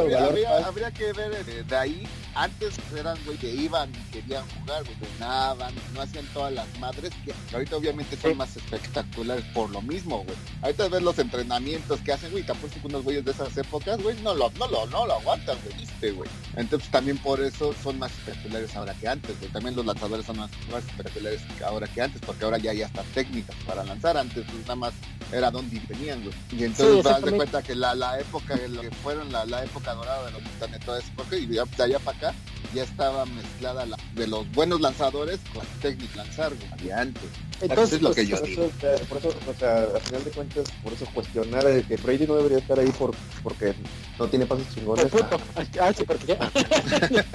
[0.65, 4.95] habría, que ver eh, de ahí, antes eran güey que iban y querían jugar, güey,
[5.19, 8.38] no hacían todas las madres que ahorita obviamente son Sí.
[8.38, 10.36] más espectaculares por lo mismo, güey.
[10.62, 14.34] Ahorita ves los entrenamientos que hacen, güey, que unos güeyes de esas épocas, güey, no
[14.34, 16.30] lo, no lo, no lo aguantan, güey, viste, güey.
[16.56, 19.51] Entonces también por eso son más espectaculares ahora que antes, güey.
[19.51, 23.04] También los lanzadores son más, más espectaculares ahora que antes, porque ahora ya hay hasta
[23.13, 24.93] técnicas para lanzar, antes pues nada más
[25.32, 26.36] era donde venían, güey.
[26.51, 30.25] Y entonces de cuenta que la, la época, lo que fueron la, la época dorada
[30.25, 32.33] de los Titanes, toda esa época, y ya de allá para acá,
[32.73, 37.23] ya estaba mezclada la, de los buenos lanzadores con la técnica lanzar, güey, había antes.
[37.61, 38.63] entonces, es lo pues, que yo Por digo.
[38.63, 42.27] eso, por eso, o sea, al final de cuentas, por eso cuestionar eh, que Brady
[42.27, 43.11] no debería estar ahí por,
[43.43, 43.75] porque
[44.19, 45.05] no tiene pases chingones.
[45.05, 45.37] puto.
[45.79, 46.51] Ah, sí, porque ya.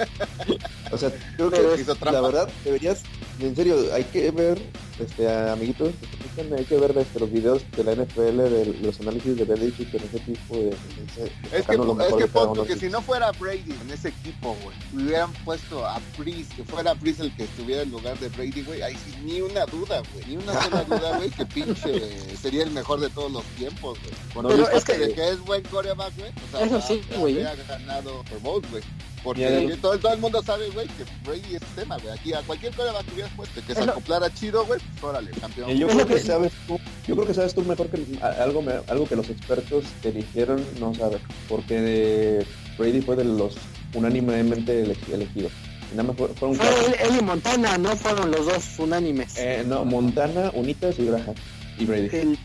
[0.91, 3.03] O sea, creo que hizo la verdad deberías,
[3.47, 4.61] en serio, hay que ver,
[4.99, 5.91] este, amiguitos,
[6.57, 10.03] hay que ver este, los videos de la NFL, de los análisis de Belichick en
[10.03, 10.63] ese tipo de...
[10.65, 12.13] de- de- Es que, lo es
[12.65, 16.63] que que si no fuera Brady en ese equipo, güey, hubieran puesto a Breeze, que
[16.63, 20.01] fuera Breeze el que estuviera en lugar de Brady, güey, ahí sí, ni una duda,
[20.13, 23.97] güey, ni una sola duda, güey, que pinche sería el mejor de todos los tiempos,
[24.33, 24.47] güey.
[24.55, 27.43] Pero es que- de que es buen coreback, güey, o sea, Eso sí, güey.
[27.43, 28.83] habría ganado Bowl, güey.
[29.23, 32.13] Porque todo, todo el mundo sabe, güey, que Brady es tema, güey.
[32.17, 35.69] Aquí a cualquier coreback que hubieras puesto que se acoplara chido, güey, pues órale, campeón.
[35.69, 38.03] Y yo creo que sabes tú, yo creo que sabes tú mejor que
[38.39, 42.45] algo, me- algo que los expertos que eligieron no saben, porque de
[42.77, 43.55] Brady fue de los
[43.93, 45.51] unánimemente ele- elegidos.
[45.91, 46.67] Nada más fue- fueron Fue
[47.05, 49.37] él y Montana, no fueron los dos unánimes.
[49.37, 51.35] Eh, no, Montana, Unitas y Graham.
[51.77, 52.09] Y Brady.
[52.15, 52.39] el,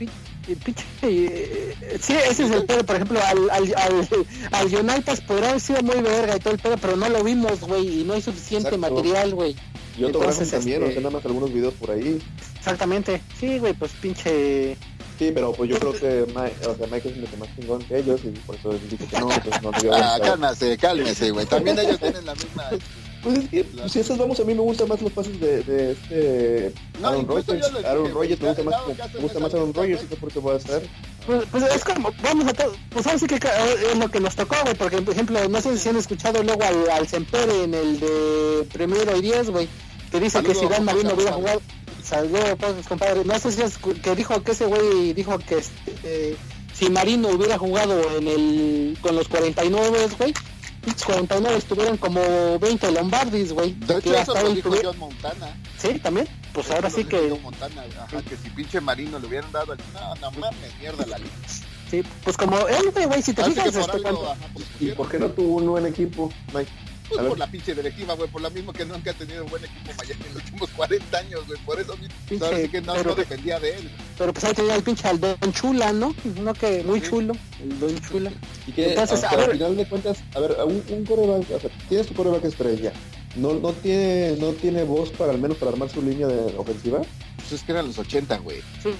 [0.55, 4.09] pinche eh, sí ese es el pedo por ejemplo al al al,
[4.53, 7.61] al United podría haber sido muy verga y todo el pedo pero no lo vimos
[7.61, 8.95] güey y no hay suficiente Exacto.
[8.95, 9.57] material güey
[9.99, 12.21] Y otro también, este- o sea, nada más algunos videos por ahí.
[12.59, 14.77] exactamente sí güey pues pinche
[15.19, 17.97] Sí, pero pues yo creo que Mike, o sea, Mike es mucho más chingón que
[18.01, 21.47] ellos y por eso dice que no, entonces no debió Ah, cálmese, cálmese, güey.
[21.47, 22.65] También ellos tienen la misma.
[23.27, 25.63] Pues es que, pues, si esas vamos, a mí me gustan más los pases de,
[25.65, 27.67] de este No, Aaron Rodgers.
[27.85, 28.75] Aaron Rodgers me gusta más,
[29.15, 30.83] me gusta más Aaron Rodgers, y por eso va a estar.
[31.27, 33.51] pues, pues es como vamos a todo pues ahora sí que ca-
[33.93, 36.63] es lo que nos tocó güey porque por ejemplo no sé si han escuchado luego
[36.63, 39.69] al, al Sempere en el de primero y diez güey
[40.13, 41.61] que dice que si Dan Marino hubiera jugado
[42.05, 46.37] saludos pues, compadre no sé si escu- que dijo que ese güey dijo que este,
[46.73, 50.33] si Marino hubiera jugado en el con los 49 güey
[50.87, 52.21] pinches 49 estuvieran como
[52.59, 55.57] 20 Lombardis güey De hecho, que eso hasta lo dijo John Montana.
[55.79, 59.19] sí también pues Eso ahora lo sí que John Montana, ajá, que si pinche Marino
[59.19, 59.79] le hubieran dado el.
[59.93, 61.31] No, no mames, mierda la liga.
[61.91, 64.87] sí pues como él güey, si te Así fijas este, algo, cuando- ajá, pues, ¿Y
[64.93, 66.71] por qué no tuvo un buen equipo, Mike?
[67.09, 67.29] Pues A ver.
[67.31, 69.93] por la pinche directiva, güey, por lo mismo que nunca ha tenido un buen equipo
[69.97, 71.95] Miami en los últimos 40 años, güey, por eso.
[72.29, 73.91] Pinche, Ahora sí que no, pero- no dependía de él.
[74.19, 77.09] pero pues ahí tenía el pinche al Don Chula no no que muy Sí.
[77.11, 78.33] chulo el Don Chula
[78.67, 81.51] Y que Entonces, hasta a ver- al final de cuentas, a ver, un, un coreback,
[81.53, 82.93] o sea, tienes tu coreback estrella.
[83.37, 87.03] No, no tiene, no tiene voz para al menos para armar su línea de ofensiva.
[87.37, 88.61] Pues es que eran los 80, güey.
[88.83, 88.91] Sí,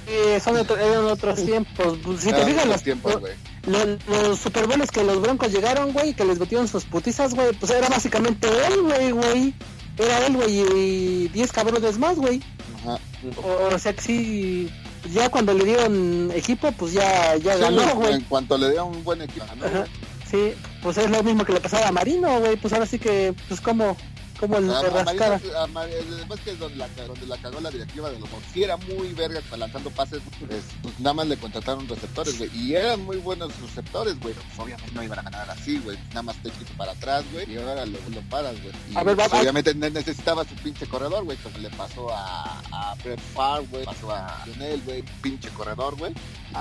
[0.45, 1.99] son otro- eran otros tiempos.
[2.05, 3.33] Pues, si te Eran fijas, los, tiempos, güey.
[3.67, 7.53] Los, los Super Bowls que los Broncos llegaron, güey, que les metieron sus putizas, güey,
[7.55, 9.55] pues era básicamente él, güey, güey.
[9.99, 12.43] Era él, güey, y 10 cabrones más, güey.
[12.83, 12.99] Ajá.
[13.43, 14.71] O, o sea que sí,
[15.13, 18.15] ya cuando le dieron equipo, pues ya, ya Sí, ganó, güey.
[18.15, 19.65] en cuanto le dieron un buen equipo, ¿no?
[19.67, 19.85] Ajá.
[20.31, 20.53] Sí,
[20.83, 22.57] pues es lo mismo que le pasaba a Marino, güey.
[22.57, 23.97] Pues ahora sí que, pues como,
[24.37, 24.61] como.
[25.05, 28.63] Marino- a Mar- Además que donde la, donde la cagó la directiva de los sí
[28.63, 33.05] era muy verga lanzando pases, pues, pues, nada más le contrataron receptores, güey, y eran
[33.05, 36.51] muy buenos receptores, güey, pues, obviamente no iban a ganar así, güey, nada más te
[36.51, 39.35] quitas para atrás, güey, y ahora lo, lo paras, güey, y A ver, pues, va-
[39.35, 43.67] va- obviamente ne- necesitaba su pinche corredor, güey, como le pasó a, a Brett Favre,
[43.71, 46.13] güey, pasó a Lionel, güey, pinche corredor, güey,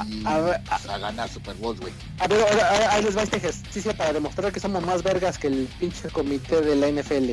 [0.10, 1.94] y A- a ver, a ganar Super Bowl, güey.
[2.20, 5.48] A ver, ahora, ahí les va este ejercicio para demostrar que somos más vergas que
[5.48, 7.32] el pinche comité de la NFL.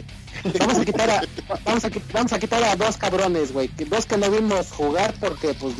[0.58, 1.22] Vamos a quitar a,
[1.64, 3.68] vamos a, vamos a quitar a dos cabrones, güey.
[3.88, 5.74] Dos que no vimos jugar porque, pues,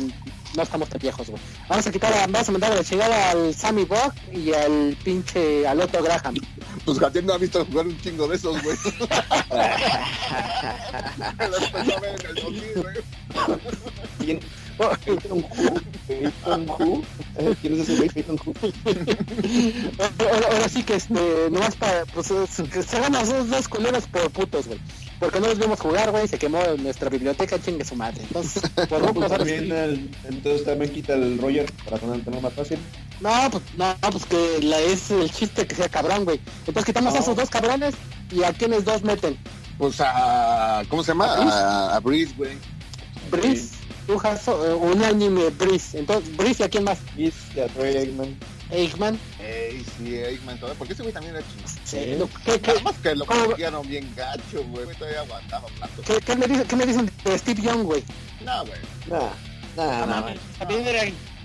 [0.55, 1.41] no estamos tan viejos, güey.
[1.67, 4.95] Vamos a quitar a, vamos a mandar a la chingada al Sammy Buck y al
[5.03, 6.35] pinche, al Otto Graham.
[6.85, 8.77] Pues Gabriel no ha visto jugar un chingo de esos, güey.
[11.49, 12.95] Los empezó a ver en el 2000, güey.
[14.19, 14.39] ¿Quién?
[17.35, 18.09] Eh, ¿Quién es ese güey?
[18.09, 18.37] Peyton?
[19.99, 21.13] Ahora, ahora sí que, este,
[21.49, 24.79] nomás para, pues, se ganan esos dos culeros por putos, güey.
[25.19, 28.21] Porque no los vimos jugar, güey, se quemó nuestra biblioteca, chingue su madre.
[28.23, 32.53] Entonces, por rucos, Pues también el- entonces también quita el Roger para tener tener más
[32.53, 32.77] fácil.
[33.21, 36.39] No, pues, no, pues que la, es el chiste que sea cabrón, güey.
[36.67, 37.95] Entonces quitamos a esos dos cabrones
[38.31, 39.37] y a quienes dos meten.
[39.77, 40.83] Pues a.
[40.89, 41.25] ¿Cómo se llama?
[41.33, 42.51] A, a Breeze, güey.
[43.31, 43.75] Brice,
[44.07, 45.99] Tujas, uh, unánime Brice.
[45.99, 46.99] Entonces, Brice y a quién más?
[47.15, 48.37] Kiss y a Troy Aikman.
[48.71, 49.19] Eichmann.
[49.39, 50.77] Ey, sí, Aikman, todavía.
[50.79, 51.71] Porque ese güey también era chingón.
[51.83, 53.45] Sí, lo- ¿Qué, que lo ¿Cómo?
[53.51, 54.87] cogieron bien gacho, güey.
[54.97, 56.01] Todavía aguantaba un rato.
[56.05, 58.03] qué, qué me dicen, qué me dicen de Steve Young, güey?
[58.43, 58.79] No, güey.
[59.07, 59.29] Nah,
[59.77, 60.21] nah, nah.
[60.21, 61.01] mames, También era,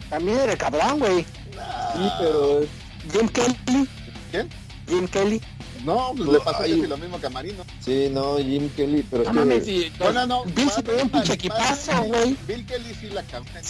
[0.08, 1.26] también era cabrón, güey.
[1.54, 1.92] Nah.
[1.92, 2.68] Sí, pero es-
[3.12, 3.88] Jim Kelly.
[4.30, 4.48] ¿Quién?
[4.88, 5.42] Jim Kelly.
[5.84, 6.72] No, pues le pasó Ay.
[6.76, 7.64] casi lo mismo que a Marino.
[7.80, 10.44] sí, no, Jim Kelly, pero es No que- mames, sí, No, no, no.
[10.44, 12.36] Bill se pegó un pinche equipazo, güey.
[12.46, 13.64] Bill Kelly sí la cagó en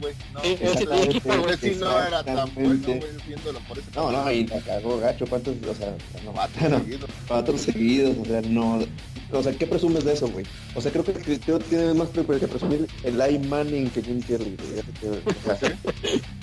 [0.00, 0.14] güey.
[0.32, 1.04] No, Sí, ese Exactamente.
[1.10, 1.56] equipo, güey.
[1.58, 5.26] sí no era tan bueno, güey, viéndolo por ese No, no, y la cagó gacho,
[5.28, 5.94] cuántos, o sea,
[6.24, 6.32] no,
[6.78, 7.10] seguidos.
[7.28, 8.78] cuatro seguidos, o sea, no,
[9.32, 10.44] o sea, ¿qué presumes de eso, güey?
[10.74, 14.20] O sea, creo que que tiene más que que presumir el I Manning que Jim
[14.22, 14.56] Kelly,
[15.46, 15.76] o sea,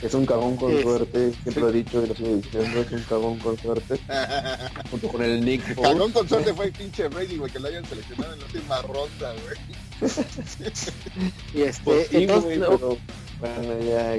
[0.02, 3.04] es un cagón con suerte, siempre lo he dicho y lo sigo diciendo, es un
[3.04, 4.00] cagón con suerte,
[5.08, 5.92] con el Nick Foles.
[5.94, 8.82] Cagón con suerte fue el pinche Brady, güey, que lo hayan seleccionado en la última
[8.82, 10.12] ronda, güey.
[11.54, 12.98] Y este, Pues sí, entonces, güey, no, pero,
[13.40, 14.14] bueno, ya,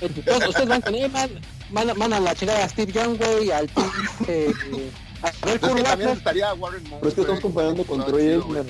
[0.00, 3.68] entonces ustedes van con él, van, van a la chingada a Steve Young, güey, al
[3.68, 4.48] pinche...
[5.22, 6.16] A ver, Pues es que Kurt también Warner.
[6.18, 6.96] estaría Warren Moon.
[7.00, 8.32] Pero es que estamos comparando con No, Troy.
[8.32, 8.66] Aikman,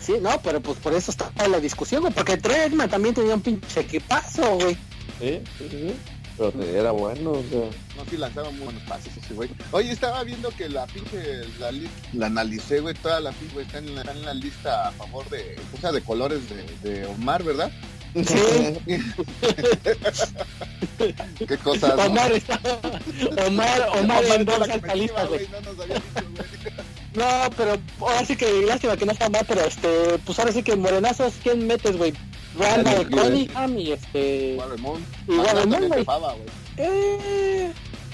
[0.00, 3.34] Sí, no, pero pues por eso está la discusión, güey, porque Trey Aikman también tenía
[3.34, 4.74] un pinche equipazo, güey.
[5.20, 5.94] sí, sí, sí,
[6.38, 9.50] pero era bueno, o sea, No, sí lanzaba muy buenos pases ese güey.
[9.72, 11.72] Oye, estaba viendo que la pinche, la,
[12.12, 14.92] la analicé, güey, toda la pinche, güey, está en la, está en la lista a
[14.92, 17.72] favor de, o sea, de colores de, de Omar, ¿verdad?
[18.14, 18.24] Sí.
[21.46, 21.96] Qué cosas.
[21.96, 22.04] ¿no?
[22.04, 22.58] Omar está...
[23.46, 25.46] Omar, Omar Omar esta lista, güey.
[25.48, 26.48] No nos había dicho, güey.
[27.14, 30.62] No, pero ahora sí que lástima que no está mal, pero este, pues ahora sí
[30.62, 32.14] que morenazos, ¿quién metes, güey?
[32.58, 34.58] Randall Daniel Cunningham y este...
[34.78, 35.04] Moon.
[35.26, 36.06] Y también güey.
[36.76, 37.72] Eh,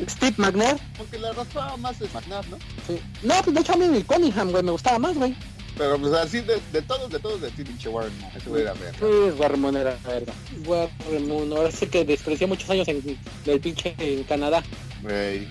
[0.09, 0.77] Steve McNair.
[0.97, 2.59] Porque la raspaba más es McNabb, ¿no?
[2.87, 3.01] Sí.
[3.23, 5.35] No, pues de hecho a mí el Cunningham, güey, me gustaba más, güey.
[5.77, 8.33] Pero pues así, de, de todos, de todos, de ti, pinche Warren Moon.
[8.37, 8.95] Ese güey era ver.
[8.95, 10.33] Sí, Warren era verga.
[10.67, 14.63] Warren Moon, ahora sí que despreció muchos años en el pinche en Canadá.
[15.03, 15.49] Güey.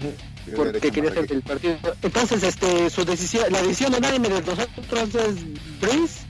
[0.56, 1.77] porque quería ser del partido.
[2.01, 6.25] Entonces, este, su decisión, la decisión unánime de nosotros es Breeze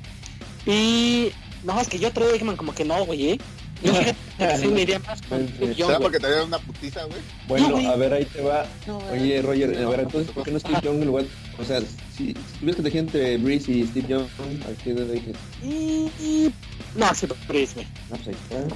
[0.65, 1.31] y
[1.63, 3.37] no, es que yo Troy Aikman como que no, güey, ¿eh?
[3.83, 6.01] Yo fíjate que sí me iría más con Steve Young, ¿Será güey.
[6.01, 7.19] porque te dieron una putiza, güey?
[7.47, 7.85] Bueno, güey.
[7.85, 8.65] a ver, ahí te va.
[8.87, 11.25] No, Oye, Roger, a ver, entonces, ¿por qué no Steve Young en lugar?
[11.59, 15.13] O sea, si, si tuvieras que elegir entre Breeze y Steve Young, ¿a quién le
[15.13, 15.35] dices?
[15.63, 16.53] y, y-
[16.95, 17.87] no, sí, Breeze, güey.
[18.09, 18.75] No, pues ahí está.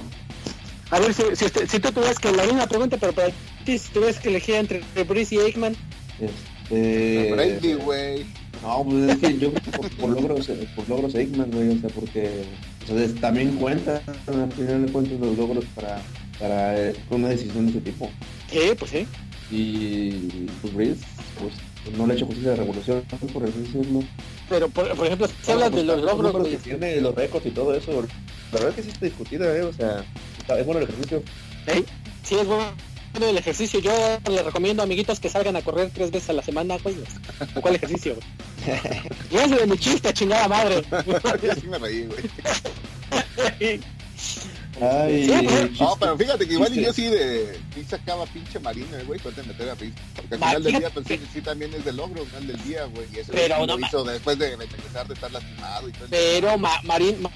[0.90, 3.28] A ver, si, si, si tú tuvieras que la misma pregunta, pero para
[3.64, 5.76] ti, si tuvieras que elegir entre Breeze y Aikman,
[6.20, 7.32] Este...
[7.32, 8.26] Brady, güey.
[8.62, 12.44] No, pues es que yo por, por logros, por logros Aikman, güey, o sea, porque
[12.90, 16.00] o sea, es- también cuenta, al final de cuentas, los logros para,
[16.38, 18.10] para eh, una decisión de ese tipo.
[18.50, 19.06] sí, pues sí.
[19.50, 20.10] Y
[20.60, 21.04] pues Breeze,
[21.40, 21.54] pues,
[21.84, 23.02] pues, no le ha hecho justicia a la revolución,
[23.32, 24.00] por así decirlo.
[24.48, 27.50] Pero, por, por ejemplo, si hablas de los logros, que güey, tiene, los récords y
[27.50, 27.92] todo eso,
[28.52, 29.62] la verdad que sí está discutida, ¿eh?
[29.62, 30.04] O sea,
[30.38, 31.22] está- es bueno el ejercicio.
[31.66, 31.84] ¿eh?
[32.22, 32.72] sí es bueno
[33.20, 33.80] el ejercicio.
[33.80, 33.90] Yo
[34.30, 36.96] les recomiendo, amiguitos, que salgan a correr tres veces a la semana, güey.
[37.54, 38.16] ¿O ¿Cuál ejercicio,
[39.32, 40.82] es de mi chiste, chingada madre.
[41.42, 42.20] Yo sí me reí, güey.
[44.80, 48.98] Ay, Sí, No, pero fíjate que igual y yo sí de sí sacaba pinche marina,
[49.06, 49.94] güey, puede meter a Breeze.
[50.14, 52.64] Porque al final del día, pues sí, sí también es de logro, al final del
[52.64, 53.06] día, güey.
[53.12, 56.04] Y eso Pero no lo ma- hizo después de regresar de estar lastimado y todo.
[56.04, 57.30] el- Pero Ma- Marín, Ma-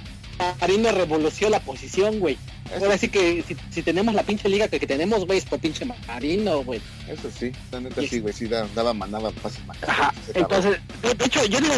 [0.61, 2.39] Marino revolucionó la posición, güey.
[2.81, 5.59] Ahora sí que si, si, tenemos la pinche liga que, que tenemos, güey, es por
[5.59, 6.81] pinche Marino, güey.
[7.09, 11.45] Eso sí, la neta sí, güey, sí daba, manaba fácil Ajá, entonces, de, de, hecho,
[11.45, 11.75] yo digo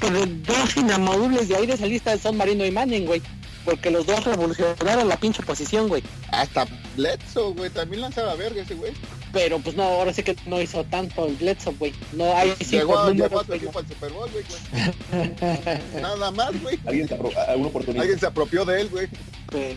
[0.00, 3.22] que los dos inamovibles de ahí de esa lista son Marino y Manning, güey.
[3.64, 6.02] Porque los dos revolucionaron la pinche posición, güey.
[6.30, 8.92] Hasta Bledsoe, güey, también lanzaba verga ese güey.
[9.32, 11.92] Pero pues no, ahora sí que no hizo tanto el Bledsoe, güey.
[12.12, 14.44] No hay sí, llegó, llegó a su al Super Bowl, güey.
[16.02, 16.78] Nada más, güey.
[16.86, 18.02] Alguien se apropió, alguna oportunidad.
[18.02, 19.08] Alguien se apropió de él, güey.
[19.46, 19.76] Pues,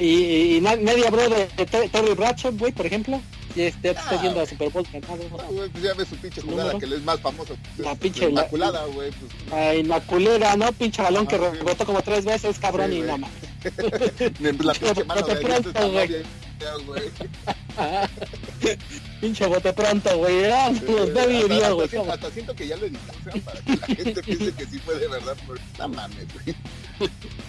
[0.00, 3.20] y, y, nadie habló de Terry Bradshaw, güey, por ejemplo.
[3.54, 5.18] Y este está ah, yendo a Super Bowl ganado.
[5.50, 7.56] Güey, pues ya ves su pinche jugada no, que es más famoso.
[7.78, 9.10] La pinche inmaculada, güey.
[9.10, 9.32] Pues.
[9.50, 10.72] La inmaculera, ¿no?
[10.72, 13.30] Pinche balón ah, que rebotó como tres veces, cabrón, sí, y nada más.
[14.60, 16.22] la pinche mano de pronto, güey.
[19.20, 20.44] Pinche bote pronto, güey.
[20.44, 21.86] Ah, los David hasta, güey.
[21.86, 22.98] Hasta, hasta siento que ya lo sea,
[23.44, 25.36] para que la gente piense que sí fue de verdad.
[25.46, 25.58] Por...
[25.78, 26.54] No mames, güey.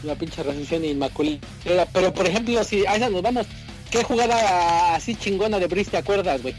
[0.03, 1.39] La pinche recensión inmaculada.
[1.93, 3.45] Pero, por ejemplo, si a esa nos vamos,
[3.89, 6.55] ¿qué jugada así chingona de Brice te acuerdas, güey?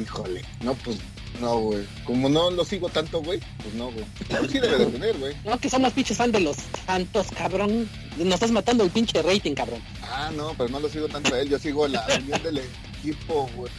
[0.00, 0.98] Híjole, no, pues
[1.40, 1.86] no, güey.
[2.04, 4.04] Como no lo sigo tanto, güey, pues no, güey.
[4.28, 5.36] Pero sí debe de tener, güey.
[5.44, 7.88] No, que somos pinches fan de los santos, cabrón.
[8.16, 9.80] Nos estás matando el pinche rating, cabrón.
[10.02, 11.48] Ah, no, pero no lo sigo tanto a él.
[11.48, 13.72] Yo sigo la unión del equipo, güey.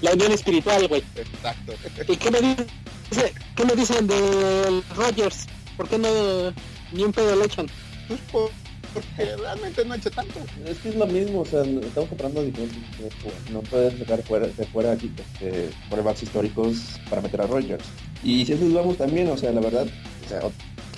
[0.00, 1.02] La unión espiritual, güey.
[1.14, 1.72] Exacto.
[2.08, 5.46] ¿Y qué me, dice, qué me dicen de Rogers?
[5.76, 6.52] ¿Por qué no
[6.92, 7.66] ni un pedo le echan?
[8.06, 8.50] Pues por
[8.94, 10.40] porque realmente no ha hecho tanto.
[10.64, 12.78] Es que es lo mismo, o sea, estamos comprando diferentes
[13.50, 17.84] No puedes sacar fuera, de fuera aquí este, pruebas históricos para meter a Rogers.
[18.22, 19.86] Y si eso vamos también, o sea, la verdad,
[20.24, 20.40] o sea,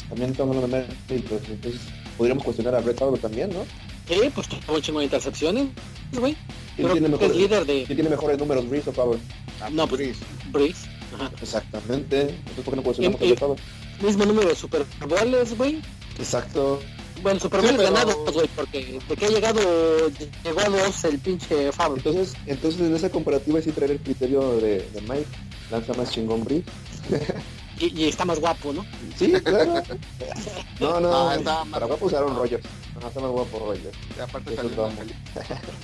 [0.09, 1.81] también estamos hablando de méritos, entonces
[2.17, 3.65] podríamos cuestionar a Brett Favre también, ¿no?
[4.09, 5.67] Sí, pues tuvo un chingo de intercepciones,
[6.13, 6.37] güey.
[6.77, 7.85] ¿Quién, tiene mejores, es líder de...
[7.85, 9.19] ¿Quién tiene mejores números, Breeze o Favre?
[9.61, 10.21] Ah, no, pues Breeze.
[10.53, 10.89] Breeze.
[11.15, 11.33] Ajá.
[11.41, 12.21] Exactamente.
[12.21, 13.63] Entonces, ¿por qué no cuestionamos a Favre?
[14.03, 15.81] Mismo número de Super Bowls, güey.
[16.19, 16.81] Exacto.
[17.27, 17.93] Bueno, Super Bowl sí, pero...
[17.93, 19.61] ganado, güey, porque de que ha llegado,
[20.45, 21.97] llegó a dos el pinche Favre.
[21.97, 25.27] Entonces, entonces en esa comparativa sí traer el criterio de, de Mike,
[25.73, 26.63] lanza más chingón Brie.
[27.81, 28.87] y, y, está más guapo, ¿no?
[29.19, 29.83] Sí, claro.
[30.79, 32.65] No, no, ah, está para guapo usaron Rogers.
[33.01, 33.97] No, está más guapo Rogers.
[34.17, 34.89] Y aparte Eso salió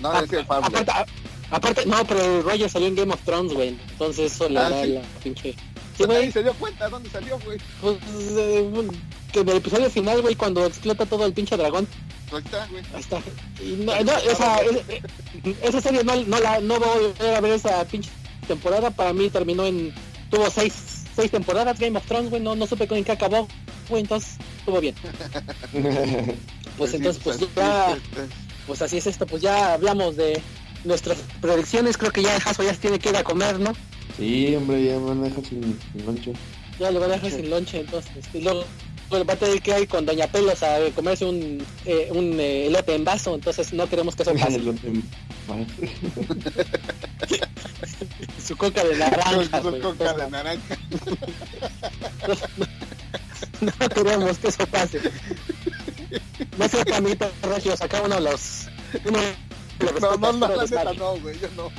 [0.00, 0.66] No, es Favre.
[0.68, 1.12] Aparte,
[1.50, 3.70] aparte, no, pero Rogers salió en Game of Thrones, güey.
[3.90, 4.92] Entonces eso le ah, da ¿sí?
[4.92, 5.56] la pinche...
[5.96, 6.32] Sí, güey.
[6.32, 7.58] se dio cuenta dónde salió, güey.
[7.80, 7.96] Pues,
[8.36, 8.70] eh,
[9.32, 11.88] que en el episodio final, güey, cuando explota todo el pinche dragón.
[12.32, 12.84] Ahí está, güey.
[12.94, 13.22] Ahí está.
[13.62, 14.58] Y no, no, esa,
[15.62, 18.10] esa serie no, no la no voy a ver esa pinche
[18.46, 18.90] temporada.
[18.90, 19.94] Para mí terminó en.
[20.30, 22.42] Tuvo seis, seis temporadas Game of Thrones, güey.
[22.42, 23.48] No, no supe con qué acabó,
[23.88, 24.02] güey.
[24.02, 24.94] Entonces, estuvo bien.
[26.78, 27.98] pues entonces, pues ya.
[28.66, 29.26] Pues así es esto.
[29.26, 30.40] Pues ya hablamos de
[30.84, 31.98] nuestras predicciones.
[31.98, 33.74] Creo que ya el ya se tiene que ir a comer, ¿no?
[34.16, 36.32] Sí, hombre, ya me van a dejar sin, sin lonche.
[36.78, 38.24] Ya lo van a dejar sin lonche, entonces.
[38.34, 38.64] Y luego
[39.08, 42.68] pues va a tener que ir con Doña Pelos a comerse un, eh, un eh,
[42.68, 44.58] elote en vaso, entonces no queremos que eso pase.
[48.46, 49.62] Su coca de naranja.
[49.62, 50.78] Su coca de naranja.
[53.60, 55.00] no, no, queremos que eso pase.
[56.58, 58.66] No sé, Camito Regio, saca uno de los...
[59.04, 59.18] Uno
[60.00, 61.70] no, no, no, la neta no, güey, yo no.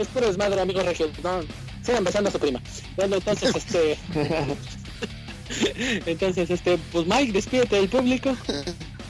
[0.00, 1.10] Es puro desmadre, amigo Regio.
[1.22, 1.40] No,
[1.82, 2.60] sigan besando a su prima.
[2.96, 3.98] Bueno, entonces, este...
[6.06, 8.36] Entonces, este, pues Mike, despídete del público.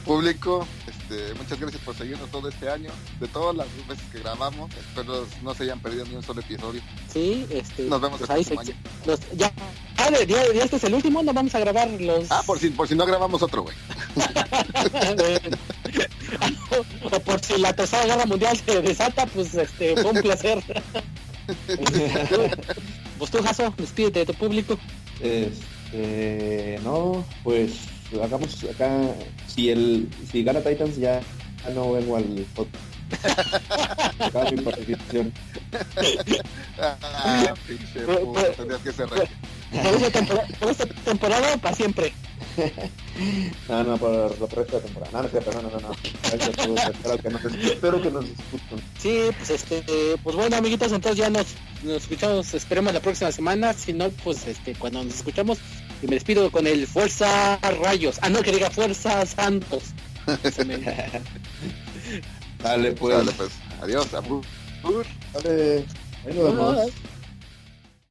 [0.05, 4.71] público, este, muchas gracias por seguirnos todo este año, de todas las veces que grabamos,
[4.75, 6.83] espero no se hayan perdido ni un solo episodio.
[7.13, 8.75] Sí, este, nos vemos pues ahí se, año.
[9.07, 9.51] Los, ya,
[9.97, 12.31] ya, ya, este es el último, no vamos a grabar los.
[12.31, 13.77] Ah, por si, por si no grabamos otro, güey.
[17.11, 20.63] o por si la tercera guerra mundial se desata, pues este, fue un placer.
[23.19, 24.79] pues tú, Jaso, despídete de tu público.
[25.21, 27.73] Este, no, pues
[28.23, 28.91] hagamos acá,
[29.47, 31.21] si el si gana Titans ya,
[31.65, 32.47] ya no vengo al
[34.19, 35.33] Acá mi participación.
[36.81, 39.29] ah, pinche puta, tendrías que ser rey.
[39.71, 42.13] Por esta temporada, por esta temporada para siempre.
[43.69, 45.11] no, no, por la resto de temporada.
[45.13, 45.89] No, no, no, no, no.
[45.89, 45.95] no.
[46.23, 48.25] Espero que nos, espero que nos.
[48.99, 49.83] Sí, pues este,
[50.23, 51.47] pues bueno, amiguitos, entonces ya nos,
[51.83, 53.73] nos escuchamos, esperemos la próxima semana.
[53.73, 55.59] Si no, pues este, cuando nos escuchamos,
[56.03, 58.19] y me despido con el Fuerza Rayos.
[58.23, 59.83] Ah, no, que diga Fuerza Santos.
[62.63, 63.17] Dale, pues.
[63.17, 63.51] Dale, pues.
[63.81, 64.45] Adiós, abur.
[65.33, 65.85] Dale.
[66.27, 66.93] Ahí nos vemos.